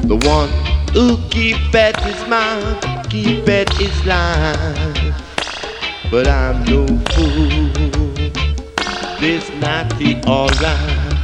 The 0.04 0.18
one 0.28 0.69
who 0.94 1.18
keep 1.30 1.74
at 1.76 2.00
his 2.02 2.28
mouth, 2.28 3.10
keep 3.10 3.48
at 3.48 3.72
his 3.74 4.06
life. 4.06 5.16
But 6.12 6.28
I'm 6.28 6.64
no 6.66 6.88
fool. 7.14 7.70
This 9.20 9.50
not 9.62 9.90
the 10.00 10.16
alright. 10.26 11.20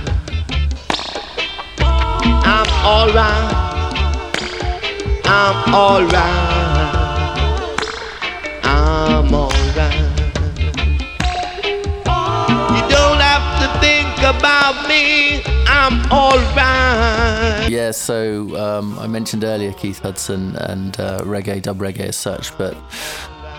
I'm 2.47 2.69
alright. 2.85 3.65
I'm 5.25 5.73
alright. 5.73 6.95
I'm 8.63 9.33
alright. 9.33 9.95
You 12.75 12.83
don't 12.95 13.21
have 13.31 13.47
to 13.61 13.67
think 13.79 14.17
about 14.19 14.87
me. 14.87 15.14
I'm 15.88 16.12
alright. 16.12 17.70
Yeah, 17.70 17.91
so 17.91 18.57
um, 18.57 18.98
I 18.98 19.06
mentioned 19.06 19.44
earlier 19.44 19.72
Keith 19.72 19.99
Hudson 19.99 20.56
and 20.56 20.99
uh, 20.99 21.22
reggae, 21.22 21.62
dub 21.62 21.78
reggae 21.78 22.07
as 22.07 22.16
such, 22.16 22.57
but 22.57 22.76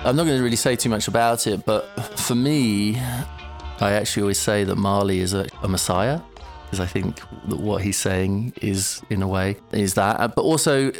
I'm 0.05 0.17
not 0.17 0.25
going 0.25 0.37
to 0.37 0.43
really 0.43 0.57
say 0.57 0.75
too 0.75 0.89
much 0.89 1.07
about 1.07 1.47
it. 1.47 1.65
But 1.65 1.85
for 2.19 2.35
me, 2.35 2.99
I 2.99 3.93
actually 3.93 4.23
always 4.23 4.41
say 4.41 4.65
that 4.65 4.75
Marley 4.75 5.21
is 5.21 5.35
a, 5.35 5.47
a 5.63 5.69
messiah 5.69 6.21
because 6.65 6.81
I 6.81 6.87
think 6.87 7.21
that 7.49 7.61
what 7.61 7.83
he's 7.83 7.97
saying 7.97 8.55
is, 8.61 9.01
in 9.09 9.23
a 9.23 9.29
way, 9.29 9.55
is 9.71 9.95
that. 9.95 10.19
Uh, 10.19 10.27
But 10.27 10.43
also, 10.43 10.91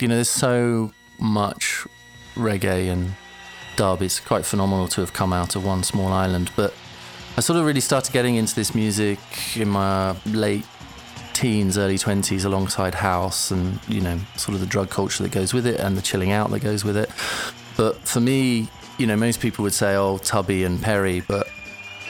you 0.00 0.08
know, 0.08 0.16
there's 0.16 0.28
so 0.28 0.92
much 1.18 1.86
reggae 2.34 2.92
and 2.92 3.14
dub. 3.76 4.02
It's 4.02 4.20
quite 4.20 4.44
phenomenal 4.44 4.86
to 4.88 5.00
have 5.00 5.14
come 5.14 5.32
out 5.32 5.56
of 5.56 5.64
one 5.64 5.82
small 5.82 6.12
island. 6.12 6.50
But 6.56 6.74
I 7.34 7.40
sort 7.40 7.58
of 7.58 7.64
really 7.64 7.80
started 7.80 8.12
getting 8.12 8.36
into 8.36 8.54
this 8.54 8.74
music 8.74 9.18
in 9.56 9.68
my 9.68 10.14
late 10.26 10.66
teens, 11.32 11.78
early 11.78 11.96
20s, 11.96 12.44
alongside 12.44 12.94
house 12.94 13.50
and, 13.50 13.80
you 13.88 14.02
know, 14.02 14.18
sort 14.36 14.54
of 14.54 14.60
the 14.60 14.66
drug 14.66 14.90
culture 14.90 15.22
that 15.22 15.32
goes 15.32 15.54
with 15.54 15.66
it 15.66 15.80
and 15.80 15.96
the 15.96 16.02
chilling 16.02 16.30
out 16.30 16.50
that 16.50 16.60
goes 16.60 16.84
with 16.84 16.96
it. 16.96 17.08
But 17.74 17.96
for 18.06 18.20
me, 18.20 18.68
you 18.98 19.06
know, 19.06 19.16
most 19.16 19.40
people 19.40 19.62
would 19.62 19.72
say, 19.72 19.96
oh, 19.96 20.18
Tubby 20.18 20.62
and 20.64 20.80
Perry, 20.80 21.20
but 21.20 21.48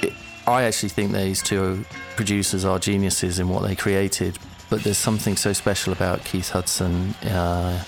it, 0.02 0.12
I 0.48 0.64
actually 0.64 0.88
think 0.88 1.12
these 1.12 1.40
two 1.40 1.84
producers 2.16 2.64
are 2.64 2.80
geniuses 2.80 3.38
in 3.38 3.48
what 3.48 3.62
they 3.62 3.76
created. 3.76 4.40
But 4.70 4.82
there's 4.82 4.98
something 4.98 5.36
so 5.36 5.52
special 5.52 5.92
about 5.92 6.24
Keith 6.24 6.50
Hudson 6.50 7.14
uh, 7.26 7.84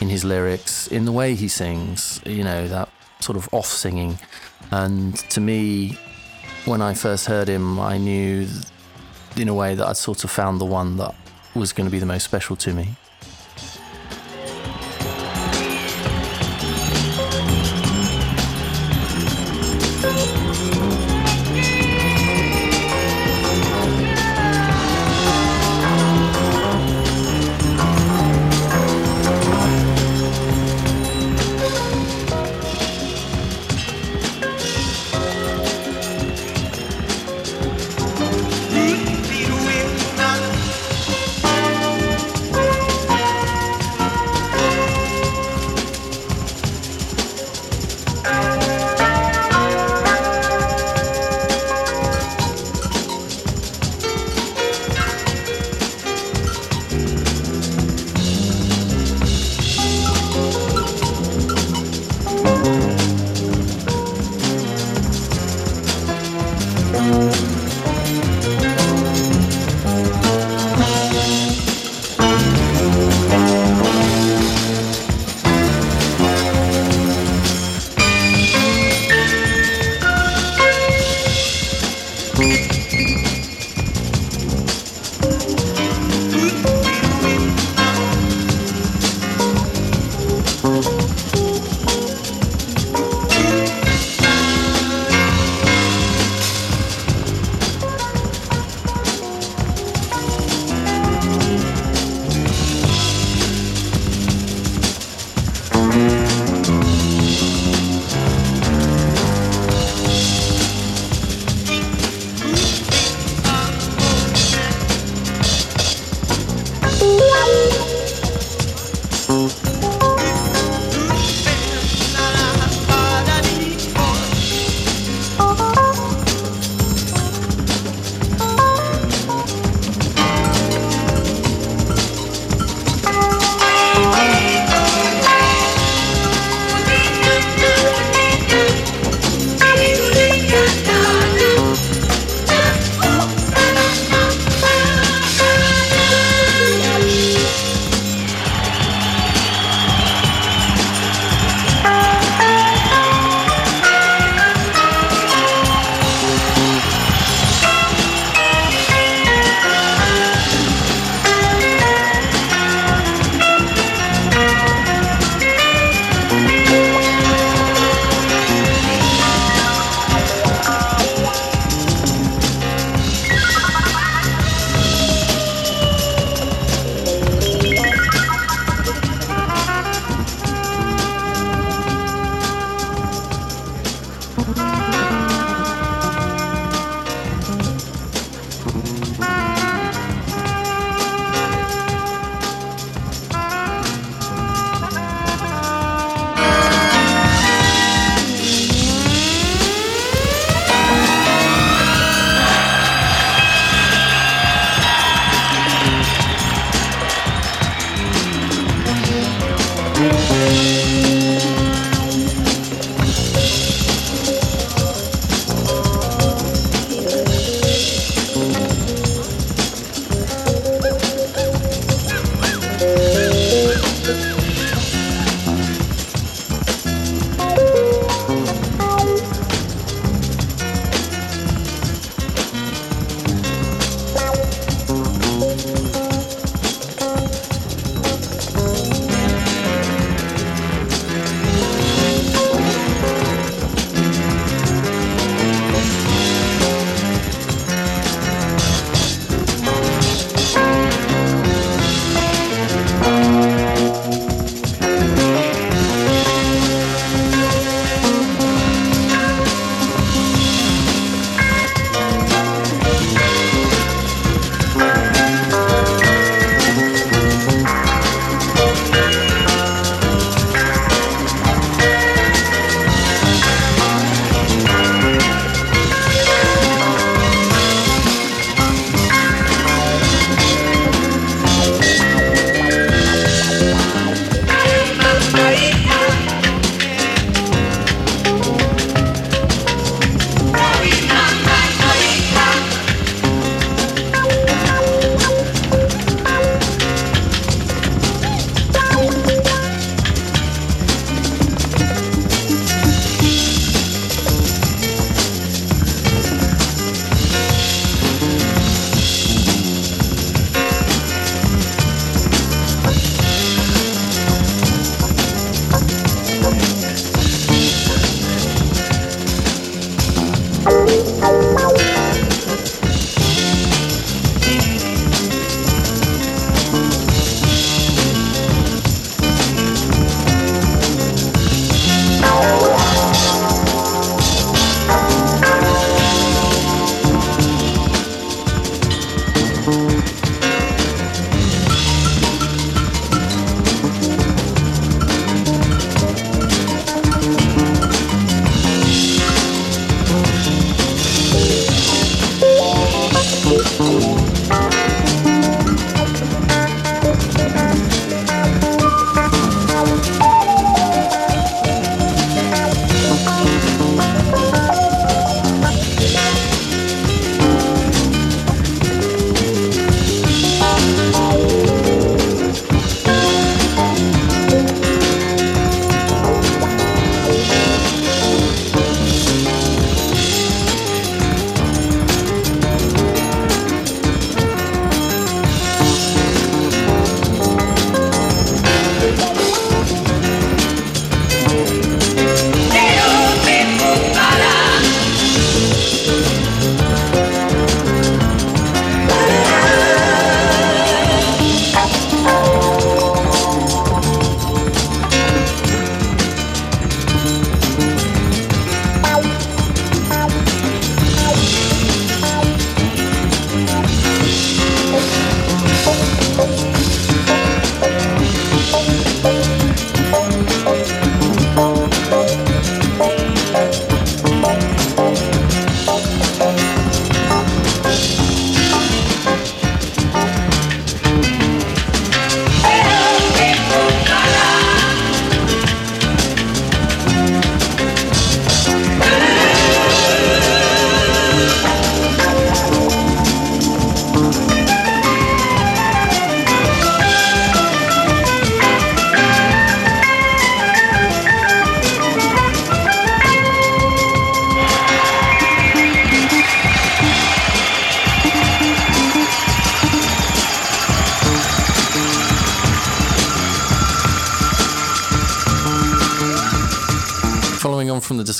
in 0.00 0.08
his 0.08 0.24
lyrics, 0.24 0.86
in 0.86 1.04
the 1.04 1.12
way 1.12 1.34
he 1.34 1.46
sings, 1.46 2.22
you 2.24 2.42
know, 2.42 2.68
that 2.68 2.88
sort 3.20 3.36
of 3.36 3.48
off 3.52 3.66
singing. 3.66 4.18
And 4.70 5.14
to 5.30 5.40
me, 5.42 5.98
when 6.66 6.82
I 6.82 6.94
first 6.94 7.26
heard 7.26 7.48
him, 7.48 7.80
I 7.80 7.98
knew 7.98 8.46
in 9.36 9.48
a 9.48 9.54
way 9.54 9.74
that 9.74 9.86
I'd 9.86 9.96
sort 9.96 10.24
of 10.24 10.30
found 10.30 10.60
the 10.60 10.66
one 10.66 10.98
that 10.98 11.14
was 11.54 11.72
going 11.72 11.86
to 11.86 11.90
be 11.90 11.98
the 11.98 12.06
most 12.06 12.24
special 12.24 12.54
to 12.56 12.72
me. 12.72 12.96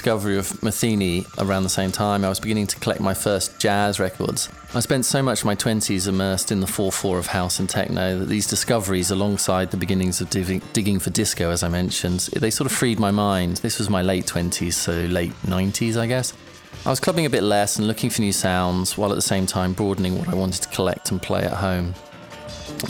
Discovery 0.00 0.38
of 0.38 0.48
Metheny 0.62 1.26
around 1.36 1.62
the 1.62 1.68
same 1.68 1.92
time, 1.92 2.24
I 2.24 2.30
was 2.30 2.40
beginning 2.40 2.66
to 2.68 2.80
collect 2.80 3.02
my 3.02 3.12
first 3.12 3.60
jazz 3.60 4.00
records. 4.00 4.48
I 4.74 4.80
spent 4.80 5.04
so 5.04 5.22
much 5.22 5.40
of 5.40 5.44
my 5.44 5.54
20s 5.54 6.08
immersed 6.08 6.50
in 6.50 6.60
the 6.60 6.66
4 6.66 6.90
4 6.90 7.18
of 7.18 7.26
house 7.26 7.60
and 7.60 7.68
techno 7.68 8.18
that 8.18 8.24
these 8.24 8.46
discoveries, 8.46 9.10
alongside 9.10 9.70
the 9.70 9.76
beginnings 9.76 10.22
of 10.22 10.30
digging, 10.30 10.62
digging 10.72 11.00
for 11.00 11.10
disco, 11.10 11.50
as 11.50 11.62
I 11.62 11.68
mentioned, 11.68 12.20
they 12.34 12.48
sort 12.48 12.64
of 12.64 12.74
freed 12.74 12.98
my 12.98 13.10
mind. 13.10 13.58
This 13.58 13.78
was 13.78 13.90
my 13.90 14.00
late 14.00 14.24
20s, 14.24 14.72
so 14.72 14.92
late 14.92 15.34
90s, 15.42 15.98
I 15.98 16.06
guess. 16.06 16.32
I 16.86 16.88
was 16.88 16.98
clubbing 16.98 17.26
a 17.26 17.30
bit 17.30 17.42
less 17.42 17.78
and 17.78 17.86
looking 17.86 18.08
for 18.08 18.22
new 18.22 18.32
sounds, 18.32 18.96
while 18.96 19.12
at 19.12 19.16
the 19.16 19.20
same 19.20 19.44
time 19.44 19.74
broadening 19.74 20.18
what 20.18 20.30
I 20.30 20.34
wanted 20.34 20.62
to 20.62 20.70
collect 20.70 21.10
and 21.10 21.20
play 21.20 21.42
at 21.42 21.52
home. 21.52 21.94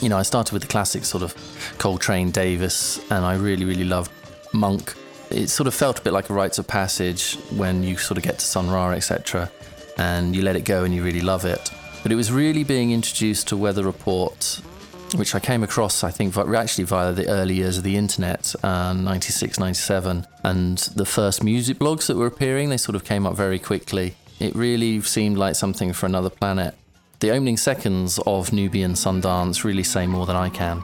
You 0.01 0.11
know, 0.11 0.17
I 0.17 0.23
started 0.23 0.53
with 0.53 0.63
the 0.63 0.69
classic 0.69 1.05
sort 1.05 1.25
of 1.25 1.35
Coltrane, 1.77 2.31
Davis, 2.31 3.01
and 3.11 3.25
I 3.25 3.35
really, 3.35 3.65
really 3.65 3.83
loved 3.83 4.13
Monk. 4.53 4.95
It 5.31 5.49
sort 5.49 5.67
of 5.67 5.75
felt 5.75 5.99
a 5.99 6.03
bit 6.03 6.13
like 6.13 6.29
a 6.29 6.35
rites 6.35 6.59
of 6.59 6.67
passage 6.67 7.37
when 7.57 7.83
you 7.83 7.97
sort 7.97 8.19
of 8.19 8.25
get 8.25 8.39
to 8.39 8.45
Sun 8.45 8.71
Ra, 8.71 8.91
etc., 8.91 9.51
and 9.97 10.35
you 10.35 10.43
let 10.43 10.57
it 10.57 10.65
go 10.65 10.85
and 10.85 10.95
you 10.95 11.05
really 11.05 11.21
love 11.21 11.45
it. 11.45 11.71
But 12.03 12.11
it 12.11 12.17
was 12.17 12.33
really 12.33 12.65
being 12.65 12.91
introduced 12.91 13.49
to 13.49 13.57
Weather 13.57 13.85
Report, 13.85 14.61
which 15.15 15.35
I 15.35 15.41
came 15.41 15.63
across, 15.63 16.03
I 16.03 16.11
think, 16.11 16.37
actually 16.37 16.85
via 16.85 17.13
the 17.13 17.29
early 17.29 17.55
years 17.55 17.77
of 17.79 17.85
the 17.85 17.97
internet, 17.97 18.55
uh, 18.65 18.93
96, 18.93 19.59
97, 19.59 20.27
and 20.43 20.79
the 20.97 21.05
first 21.05 21.45
music 21.45 21.79
blogs 21.79 22.07
that 22.07 22.17
were 22.17 22.27
appearing, 22.27 22.71
they 22.71 22.77
sort 22.77 22.97
of 22.97 23.05
came 23.05 23.27
up 23.27 23.37
very 23.37 23.59
quickly. 23.59 24.17
It 24.39 24.55
really 24.55 25.01
seemed 25.03 25.37
like 25.37 25.55
something 25.55 25.93
for 25.93 26.07
another 26.07 26.31
planet. 26.31 26.75
The 27.21 27.31
opening 27.31 27.59
seconds 27.59 28.19
of 28.27 28.53
Nubian 28.53 28.95
Sundance 28.95 29.63
really 29.63 29.83
say 29.83 30.07
more 30.07 30.25
than 30.25 30.37
I 30.37 30.49
can. 30.49 30.83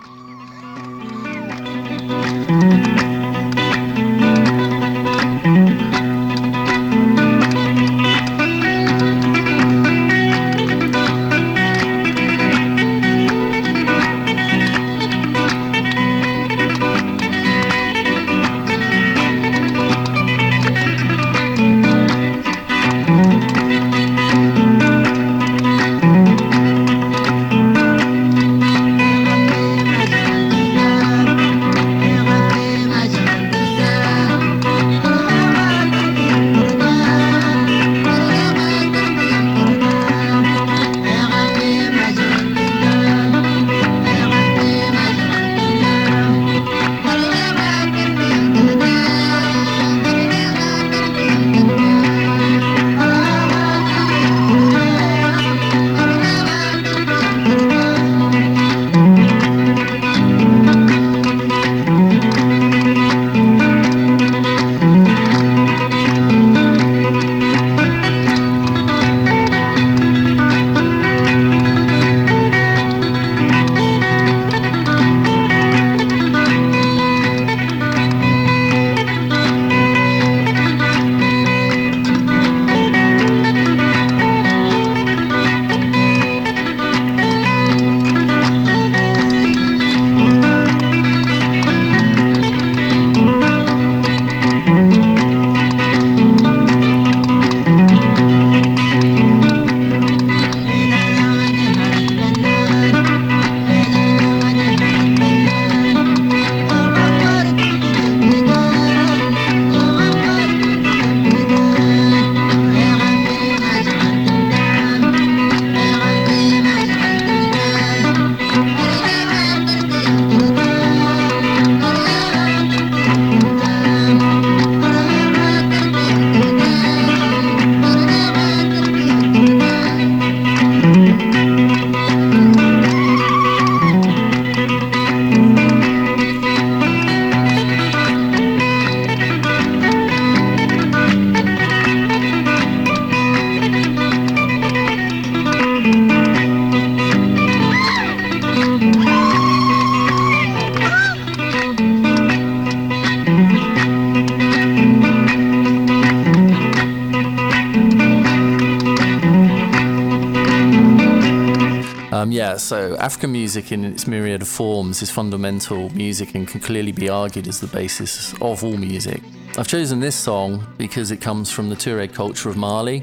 African 162.99 163.33
music 163.33 163.73
in 163.73 163.85
its 163.85 164.07
myriad 164.07 164.43
of 164.43 164.49
forms 164.49 165.03
is 165.03 165.11
fundamental 165.11 165.91
music 165.91 166.35
and 166.35 166.47
can 166.47 166.61
clearly 166.61 166.93
be 166.93 167.09
argued 167.09 167.49
as 167.49 167.61
the 167.61 167.67
basis 167.67 168.33
of 168.41 168.65
all 168.65 168.77
music. 168.77 169.23
I've 169.59 169.69
chosen 169.69 170.01
this 170.01 170.15
song 170.17 170.67
because 170.77 171.11
it 171.11 171.21
comes 171.21 171.51
from 171.51 171.69
the 171.69 171.77
Tuareg 171.77 172.13
culture 172.13 172.49
of 172.49 172.57
Mali. 172.57 173.03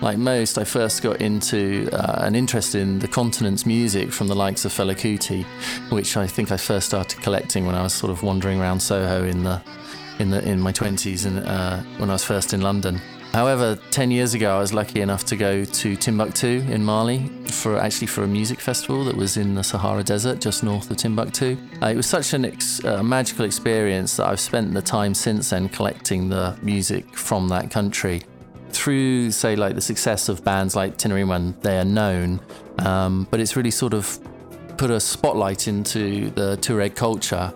Like 0.00 0.16
most, 0.16 0.56
I 0.56 0.64
first 0.64 1.02
got 1.02 1.20
into 1.20 1.88
uh, 1.92 2.24
an 2.24 2.34
interest 2.34 2.74
in 2.74 2.98
the 2.98 3.08
continent's 3.08 3.66
music 3.66 4.12
from 4.12 4.28
the 4.28 4.34
likes 4.34 4.64
of 4.64 4.72
Fela 4.72 4.94
Kuti, 4.94 5.44
which 5.90 6.16
I 6.16 6.26
think 6.26 6.50
I 6.50 6.56
first 6.56 6.86
started 6.86 7.20
collecting 7.20 7.66
when 7.66 7.74
I 7.74 7.82
was 7.82 7.92
sort 7.92 8.10
of 8.10 8.22
wandering 8.22 8.60
around 8.60 8.80
Soho 8.80 9.24
in 9.24 9.42
the 9.42 9.60
in 10.18 10.30
the 10.30 10.42
in 10.48 10.60
my 10.60 10.72
twenties 10.72 11.24
and 11.24 11.40
uh, 11.40 11.78
when 11.98 12.08
I 12.08 12.14
was 12.14 12.24
first 12.24 12.54
in 12.54 12.62
London. 12.62 13.00
However, 13.32 13.78
10 13.92 14.10
years 14.10 14.34
ago, 14.34 14.56
I 14.56 14.58
was 14.58 14.74
lucky 14.74 15.00
enough 15.00 15.24
to 15.26 15.36
go 15.36 15.64
to 15.64 15.96
Timbuktu 15.96 16.64
in 16.68 16.84
Mali 16.84 17.28
for 17.46 17.78
actually 17.78 18.08
for 18.08 18.24
a 18.24 18.26
music 18.26 18.58
festival 18.58 19.04
that 19.04 19.16
was 19.16 19.36
in 19.36 19.54
the 19.54 19.62
Sahara 19.62 20.02
Desert 20.02 20.40
just 20.40 20.64
north 20.64 20.90
of 20.90 20.96
Timbuktu. 20.96 21.56
Uh, 21.80 21.86
it 21.86 21.96
was 21.96 22.06
such 22.06 22.34
a 22.34 22.38
ex- 22.38 22.84
uh, 22.84 23.02
magical 23.04 23.44
experience 23.44 24.16
that 24.16 24.26
I've 24.26 24.40
spent 24.40 24.74
the 24.74 24.82
time 24.82 25.14
since 25.14 25.50
then 25.50 25.68
collecting 25.68 26.28
the 26.28 26.58
music 26.60 27.16
from 27.16 27.48
that 27.48 27.70
country. 27.70 28.22
Through, 28.70 29.30
say, 29.30 29.54
like 29.54 29.76
the 29.76 29.80
success 29.80 30.28
of 30.28 30.42
bands 30.42 30.74
like 30.74 30.98
Tinariwen, 30.98 31.60
they 31.60 31.78
are 31.78 31.84
known, 31.84 32.40
um, 32.80 33.28
but 33.30 33.38
it's 33.38 33.54
really 33.54 33.70
sort 33.70 33.94
of 33.94 34.18
put 34.76 34.90
a 34.90 34.98
spotlight 34.98 35.68
into 35.68 36.30
the 36.30 36.56
Tuareg 36.56 36.96
culture 36.96 37.52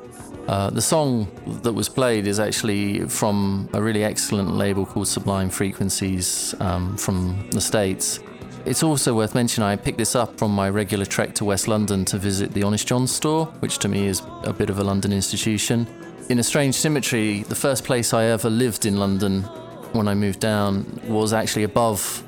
uh, 0.49 0.69
the 0.71 0.83
song 0.83 1.27
that 1.63 1.73
was 1.73 1.89
played 1.89 2.27
is 2.27 2.39
actually 2.39 3.01
from 3.09 3.69
a 3.73 3.83
really 3.83 4.05
excellent 4.05 4.51
label 4.51 4.85
called 4.85 5.09
Sublime 5.09 5.49
Frequencies 5.49 6.55
um, 6.61 6.97
from 6.97 7.49
the 7.51 7.61
States. 7.61 8.21
It's 8.67 8.83
also 8.83 9.15
worth 9.15 9.35
mentioning 9.35 9.67
I 9.67 9.77
picked 9.77 9.99
this 9.99 10.15
up 10.15 10.39
from 10.39 10.51
my 10.51 10.69
regular 10.69 11.07
trek 11.07 11.35
to 11.37 11.45
West 11.45 11.67
London 11.69 12.05
to 12.07 12.19
visit 12.19 12.53
the 12.53 12.63
Honest 12.63 12.87
Jon 12.87 13.07
store, 13.07 13.47
which 13.61 13.79
to 13.79 13.89
me 13.89 14.07
is 14.07 14.23
a 14.45 14.53
bit 14.53 14.69
of 14.69 14.79
a 14.79 14.85
London 14.85 15.13
institution. 15.13 15.87
In 16.29 16.39
a 16.39 16.43
strange 16.43 16.75
symmetry, 16.75 17.43
the 17.43 17.55
first 17.55 17.85
place 17.85 18.13
I 18.13 18.25
ever 18.25 18.49
lived 18.49 18.87
in 18.87 18.99
London 18.99 19.43
when 19.93 20.09
I 20.09 20.15
moved 20.15 20.41
down 20.41 21.01
was 21.07 21.33
actually 21.33 21.65
above 21.65 22.23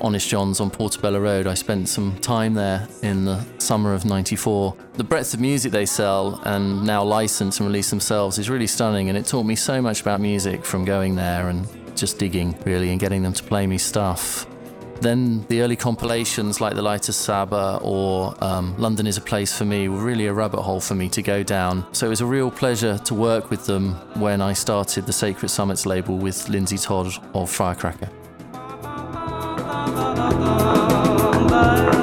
Honest 0.00 0.28
Jon's 0.28 0.60
on 0.60 0.70
Portobello 0.70 1.20
Road. 1.20 1.46
I 1.46 1.54
spent 1.54 1.88
some 1.88 2.18
time 2.20 2.54
there 2.54 2.86
in 3.02 3.24
the 3.24 3.44
summer 3.58 3.94
of 3.94 4.04
94. 4.04 4.76
The 4.94 5.04
breadth 5.04 5.34
of 5.34 5.40
music 5.40 5.72
they 5.72 5.86
sell 5.86 6.40
and 6.44 6.84
now 6.84 7.02
license 7.02 7.58
and 7.60 7.66
release 7.66 7.90
themselves 7.90 8.38
is 8.38 8.48
really 8.48 8.66
stunning, 8.66 9.08
and 9.08 9.18
it 9.18 9.26
taught 9.26 9.44
me 9.44 9.56
so 9.56 9.80
much 9.80 10.00
about 10.00 10.20
music 10.20 10.64
from 10.64 10.84
going 10.84 11.14
there 11.14 11.48
and 11.48 11.66
just 11.96 12.18
digging 12.18 12.58
really 12.64 12.90
and 12.90 13.00
getting 13.00 13.22
them 13.22 13.32
to 13.32 13.42
play 13.42 13.66
me 13.66 13.78
stuff. 13.78 14.46
Then 15.00 15.46
the 15.48 15.62
early 15.62 15.76
compilations 15.76 16.60
like 16.60 16.74
The 16.74 16.82
Light 16.82 17.08
of 17.08 17.14
Saba 17.14 17.78
or 17.82 18.34
um, 18.44 18.76
London 18.76 19.06
is 19.06 19.16
a 19.16 19.22
Place 19.22 19.56
for 19.56 19.64
Me 19.64 19.88
were 19.88 20.04
really 20.04 20.26
a 20.26 20.32
rabbit 20.32 20.60
hole 20.60 20.80
for 20.80 20.94
me 20.94 21.08
to 21.10 21.22
go 21.22 21.42
down. 21.42 21.86
So 21.94 22.04
it 22.04 22.10
was 22.10 22.20
a 22.20 22.26
real 22.26 22.50
pleasure 22.50 22.98
to 22.98 23.14
work 23.14 23.48
with 23.48 23.64
them 23.64 23.94
when 24.20 24.42
I 24.42 24.52
started 24.52 25.06
the 25.06 25.12
Sacred 25.12 25.48
Summits 25.48 25.86
label 25.86 26.18
with 26.18 26.50
Lindsay 26.50 26.76
Todd 26.76 27.12
of 27.32 27.50
Firecracker. 27.50 28.10
Bye. 31.50 31.99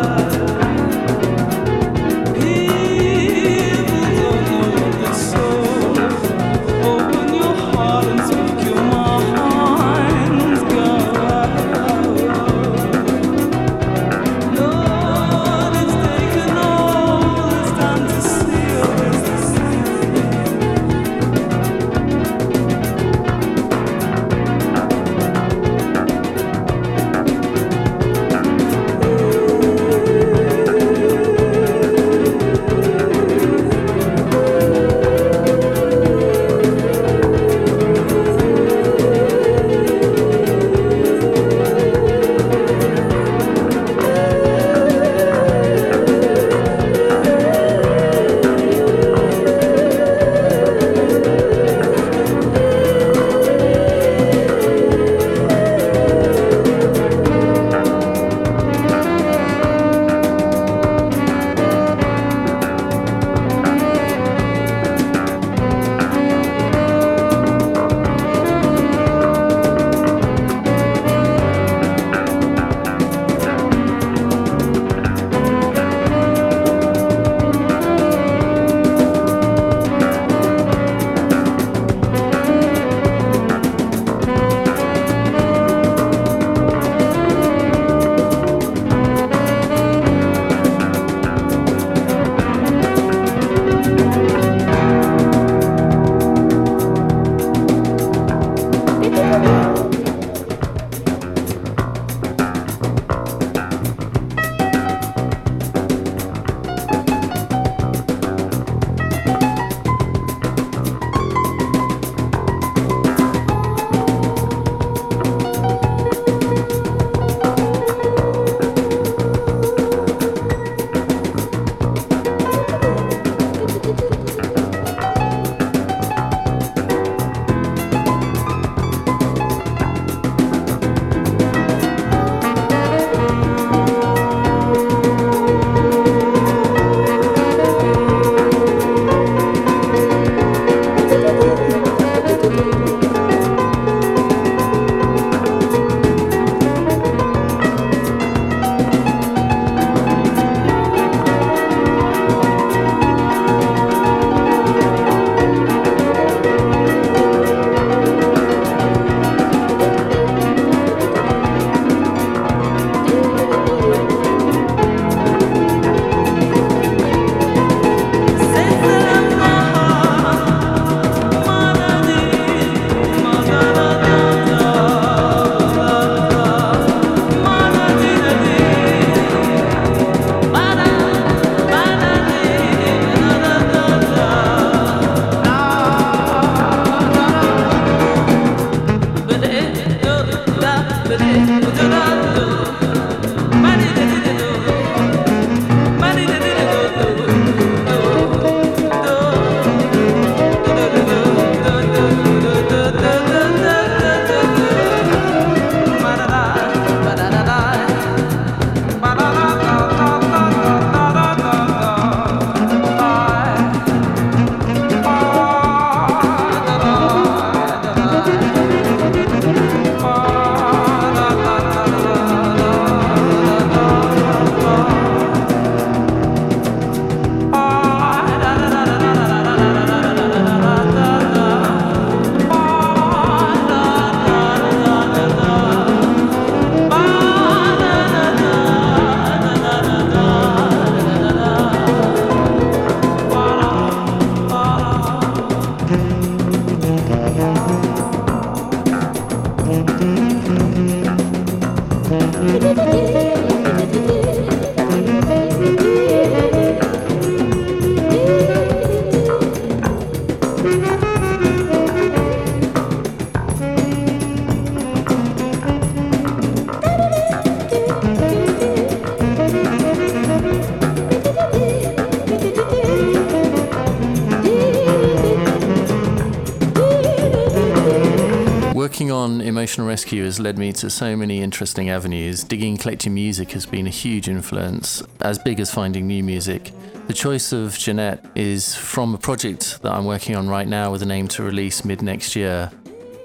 Rescue 279.97 280.25
has 280.25 280.39
led 280.39 280.59
me 280.59 280.71
to 280.71 280.91
so 280.91 281.15
many 281.15 281.41
interesting 281.41 281.89
avenues. 281.89 282.43
Digging 282.43 282.77
collecting 282.77 283.15
music 283.15 283.49
has 283.53 283.65
been 283.65 283.87
a 283.87 283.89
huge 283.89 284.29
influence, 284.29 285.01
as 285.21 285.39
big 285.39 285.59
as 285.59 285.73
finding 285.73 286.05
new 286.05 286.23
music. 286.23 286.71
The 287.07 287.15
choice 287.15 287.51
of 287.51 287.75
Jeanette 287.75 288.23
is 288.35 288.75
from 288.75 289.15
a 289.15 289.17
project 289.17 289.81
that 289.81 289.91
I'm 289.91 290.05
working 290.05 290.35
on 290.35 290.47
right 290.47 290.67
now 290.67 290.91
with 290.91 291.01
an 291.01 291.09
aim 291.09 291.27
to 291.29 291.41
release 291.41 291.83
mid 291.83 292.03
next 292.03 292.35
year. 292.35 292.69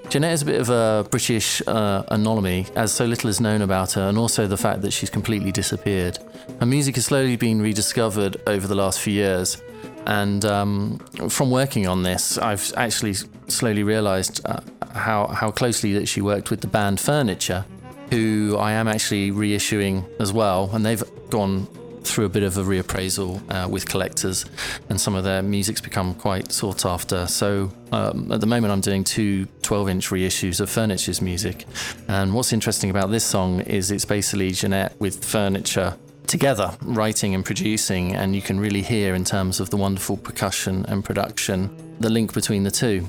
Jeanette 0.09 0.33
is 0.33 0.41
a 0.41 0.45
bit 0.45 0.59
of 0.59 0.69
a 0.71 1.07
British 1.11 1.61
uh, 1.67 2.01
anomaly, 2.07 2.65
as 2.75 2.91
so 2.91 3.05
little 3.05 3.29
is 3.29 3.39
known 3.39 3.61
about 3.61 3.91
her, 3.91 4.09
and 4.09 4.17
also 4.17 4.47
the 4.47 4.57
fact 4.57 4.81
that 4.81 4.93
she's 4.93 5.11
completely 5.11 5.51
disappeared. 5.51 6.17
Her 6.59 6.65
music 6.65 6.95
has 6.95 7.05
slowly 7.05 7.35
been 7.35 7.61
rediscovered 7.61 8.37
over 8.47 8.65
the 8.65 8.75
last 8.75 8.99
few 8.99 9.13
years, 9.13 9.61
and 10.07 10.43
um, 10.43 10.97
from 11.29 11.51
working 11.51 11.85
on 11.87 12.01
this, 12.01 12.39
I've 12.39 12.73
actually 12.75 13.13
slowly 13.47 13.83
realised 13.83 14.41
uh, 14.45 14.59
how 15.03 15.27
how 15.27 15.51
closely 15.51 15.93
that 15.93 16.07
she 16.07 16.21
worked 16.21 16.49
with 16.49 16.61
the 16.61 16.67
band 16.67 16.99
Furniture, 16.99 17.65
who 18.09 18.57
I 18.57 18.73
am 18.73 18.87
actually 18.87 19.31
reissuing 19.31 20.05
as 20.19 20.33
well, 20.33 20.69
and 20.73 20.85
they've 20.85 21.03
gone 21.29 21.67
through 22.03 22.25
a 22.25 22.29
bit 22.29 22.43
of 22.43 22.57
a 22.57 22.63
reappraisal 22.63 23.41
uh, 23.49 23.67
with 23.67 23.87
collectors, 23.87 24.45
and 24.89 24.99
some 24.99 25.15
of 25.15 25.23
their 25.23 25.41
music's 25.41 25.81
become 25.81 26.13
quite 26.13 26.51
sought 26.51 26.85
after. 26.85 27.27
So 27.27 27.71
um, 27.91 28.31
at 28.31 28.41
the 28.41 28.47
moment, 28.47 28.73
I'm 28.73 28.81
doing 28.81 29.03
two 29.03 29.45
12 29.61 29.89
inch 29.89 30.09
reissues 30.09 30.59
of 30.59 30.69
Furniture's 30.69 31.21
music. 31.21 31.65
And 32.07 32.33
what's 32.33 32.53
interesting 32.53 32.89
about 32.89 33.09
this 33.09 33.23
song 33.23 33.61
is 33.61 33.91
it's 33.91 34.05
basically 34.05 34.51
Jeanette 34.51 34.99
with 34.99 35.23
Furniture 35.23 35.95
together, 36.27 36.75
writing 36.81 37.35
and 37.35 37.45
producing, 37.45 38.15
and 38.15 38.35
you 38.35 38.41
can 38.41 38.59
really 38.59 38.81
hear 38.81 39.15
in 39.15 39.23
terms 39.23 39.59
of 39.59 39.69
the 39.69 39.77
wonderful 39.77 40.17
percussion 40.17 40.85
and 40.87 41.03
production 41.03 41.69
the 41.99 42.09
link 42.09 42.33
between 42.33 42.63
the 42.63 42.71
two. 42.71 43.07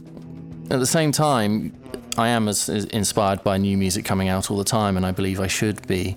At 0.71 0.79
the 0.79 0.87
same 0.87 1.13
time, 1.13 1.73
I 2.17 2.29
am 2.29 2.49
as, 2.49 2.69
as 2.69 2.85
inspired 2.87 3.43
by 3.43 3.59
new 3.59 3.77
music 3.77 4.05
coming 4.05 4.29
out 4.29 4.51
all 4.51 4.57
the 4.57 4.65
time, 4.65 4.97
and 4.97 5.05
I 5.05 5.11
believe 5.11 5.41
I 5.41 5.49
should 5.49 5.87
be 5.87 6.17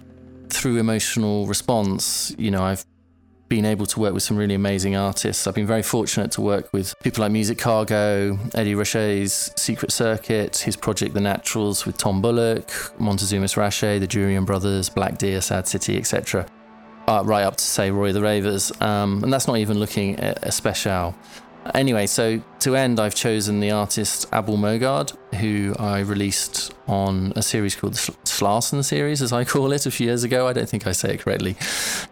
through 0.49 0.77
emotional 0.77 1.47
response, 1.47 2.33
you 2.37 2.51
know, 2.51 2.63
I've 2.63 2.85
been 3.49 3.65
able 3.65 3.85
to 3.85 3.99
work 3.99 4.13
with 4.13 4.23
some 4.23 4.37
really 4.37 4.55
amazing 4.55 4.95
artists. 4.95 5.47
I've 5.47 5.55
been 5.55 5.67
very 5.67 5.81
fortunate 5.81 6.31
to 6.31 6.41
work 6.41 6.71
with 6.73 6.93
people 7.01 7.21
like 7.21 7.31
Music 7.31 7.57
Cargo, 7.57 8.37
Eddie 8.53 8.75
Ruscha's 8.75 9.51
Secret 9.55 9.91
Circuit, 9.91 10.57
his 10.57 10.75
project 10.75 11.13
The 11.13 11.21
Naturals 11.21 11.85
with 11.85 11.97
Tom 11.97 12.21
Bullock, 12.21 12.69
Montezuma's 12.99 13.55
Rache, 13.55 13.99
the 13.99 14.07
Jurian 14.07 14.45
Brothers, 14.45 14.89
Black 14.89 15.17
Deer, 15.17 15.41
Sad 15.41 15.67
City, 15.67 15.97
etc. 15.97 16.45
Uh, 17.07 17.23
right 17.25 17.43
up 17.43 17.55
to 17.55 17.63
say 17.63 17.89
Roy 17.89 18.11
the 18.11 18.21
Ravers, 18.21 18.71
um, 18.81 19.23
and 19.23 19.31
that's 19.31 19.47
not 19.47 19.57
even 19.57 19.79
looking 19.79 20.19
at 20.19 20.53
special. 20.53 21.15
Anyway, 21.73 22.07
so 22.07 22.41
to 22.59 22.75
end, 22.75 22.99
I've 22.99 23.15
chosen 23.15 23.59
the 23.59 23.71
artist 23.71 24.27
Abul 24.31 24.57
Mogard, 24.57 25.15
who 25.35 25.75
I 25.79 25.99
released 25.99 26.73
on 26.87 27.33
a 27.35 27.41
series 27.41 27.75
called 27.75 27.93
the 27.93 28.13
Schlassen 28.25 28.83
series, 28.83 29.21
as 29.21 29.33
I 29.33 29.43
call 29.43 29.71
it, 29.71 29.85
a 29.85 29.91
few 29.91 30.07
years 30.07 30.23
ago. 30.23 30.47
I 30.47 30.53
don't 30.53 30.69
think 30.69 30.87
I 30.87 30.91
say 30.91 31.13
it 31.13 31.19
correctly. 31.21 31.55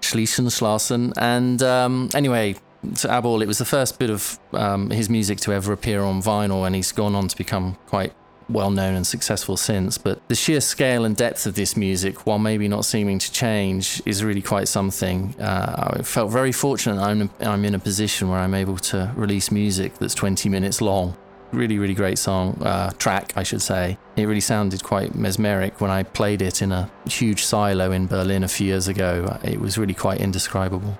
Schliessen, 0.01 0.47
Schlassen. 0.47 1.13
And 1.17 1.61
um, 1.63 2.09
anyway, 2.13 2.55
to 2.97 3.15
Abel, 3.15 3.41
it 3.41 3.47
was 3.47 3.57
the 3.57 3.65
first 3.65 3.99
bit 3.99 4.09
of 4.09 4.39
um, 4.53 4.89
his 4.89 5.09
music 5.09 5.39
to 5.39 5.53
ever 5.53 5.73
appear 5.73 6.03
on 6.03 6.21
vinyl, 6.21 6.65
and 6.65 6.75
he's 6.75 6.91
gone 6.91 7.15
on 7.15 7.27
to 7.27 7.35
become 7.35 7.77
quite 7.87 8.13
well 8.49 8.71
known 8.71 8.95
and 8.95 9.05
successful 9.05 9.57
since. 9.57 9.97
But 9.97 10.25
the 10.27 10.35
sheer 10.35 10.61
scale 10.61 11.05
and 11.05 11.15
depth 11.15 11.45
of 11.45 11.55
this 11.55 11.75
music, 11.75 12.25
while 12.25 12.39
maybe 12.39 12.67
not 12.67 12.85
seeming 12.85 13.19
to 13.19 13.31
change, 13.31 14.01
is 14.05 14.23
really 14.23 14.41
quite 14.41 14.67
something. 14.67 15.35
Uh, 15.39 15.95
I 15.97 16.03
felt 16.03 16.31
very 16.31 16.51
fortunate 16.51 17.01
I'm, 17.01 17.29
I'm 17.39 17.65
in 17.65 17.75
a 17.75 17.79
position 17.79 18.29
where 18.29 18.39
I'm 18.39 18.53
able 18.53 18.77
to 18.77 19.11
release 19.15 19.51
music 19.51 19.97
that's 19.97 20.13
20 20.13 20.49
minutes 20.49 20.81
long. 20.81 21.15
Really, 21.51 21.79
really 21.79 21.93
great 21.93 22.17
song, 22.17 22.61
uh, 22.63 22.89
track, 22.91 23.31
I 23.35 23.43
should 23.43 23.61
say. 23.61 23.97
It 24.17 24.25
really 24.25 24.41
sounded 24.41 24.83
quite 24.83 25.15
mesmeric 25.15 25.79
when 25.79 25.91
I 25.91 26.03
played 26.03 26.41
it 26.41 26.61
in 26.61 26.71
a 26.71 26.89
huge 27.07 27.45
silo 27.45 27.91
in 27.91 28.07
Berlin 28.07 28.43
a 28.43 28.47
few 28.47 28.67
years 28.67 28.87
ago. 28.87 29.39
It 29.43 29.61
was 29.61 29.77
really 29.77 29.93
quite 29.93 30.19
indescribable. 30.19 30.97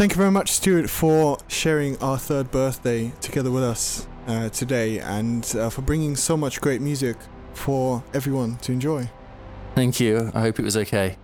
Thank 0.00 0.12
you 0.12 0.16
very 0.16 0.30
much, 0.30 0.52
Stuart, 0.52 0.88
for 0.88 1.36
sharing 1.46 1.98
our 1.98 2.16
third 2.16 2.50
birthday 2.50 3.12
together 3.20 3.50
with 3.50 3.62
us 3.62 4.08
uh, 4.26 4.48
today 4.48 4.98
and 4.98 5.54
uh, 5.54 5.68
for 5.68 5.82
bringing 5.82 6.16
so 6.16 6.38
much 6.38 6.58
great 6.62 6.80
music 6.80 7.18
for 7.52 8.02
everyone 8.14 8.56
to 8.56 8.72
enjoy. 8.72 9.10
Thank 9.74 10.00
you. 10.00 10.32
I 10.34 10.40
hope 10.40 10.58
it 10.58 10.62
was 10.62 10.74
okay. 10.74 11.18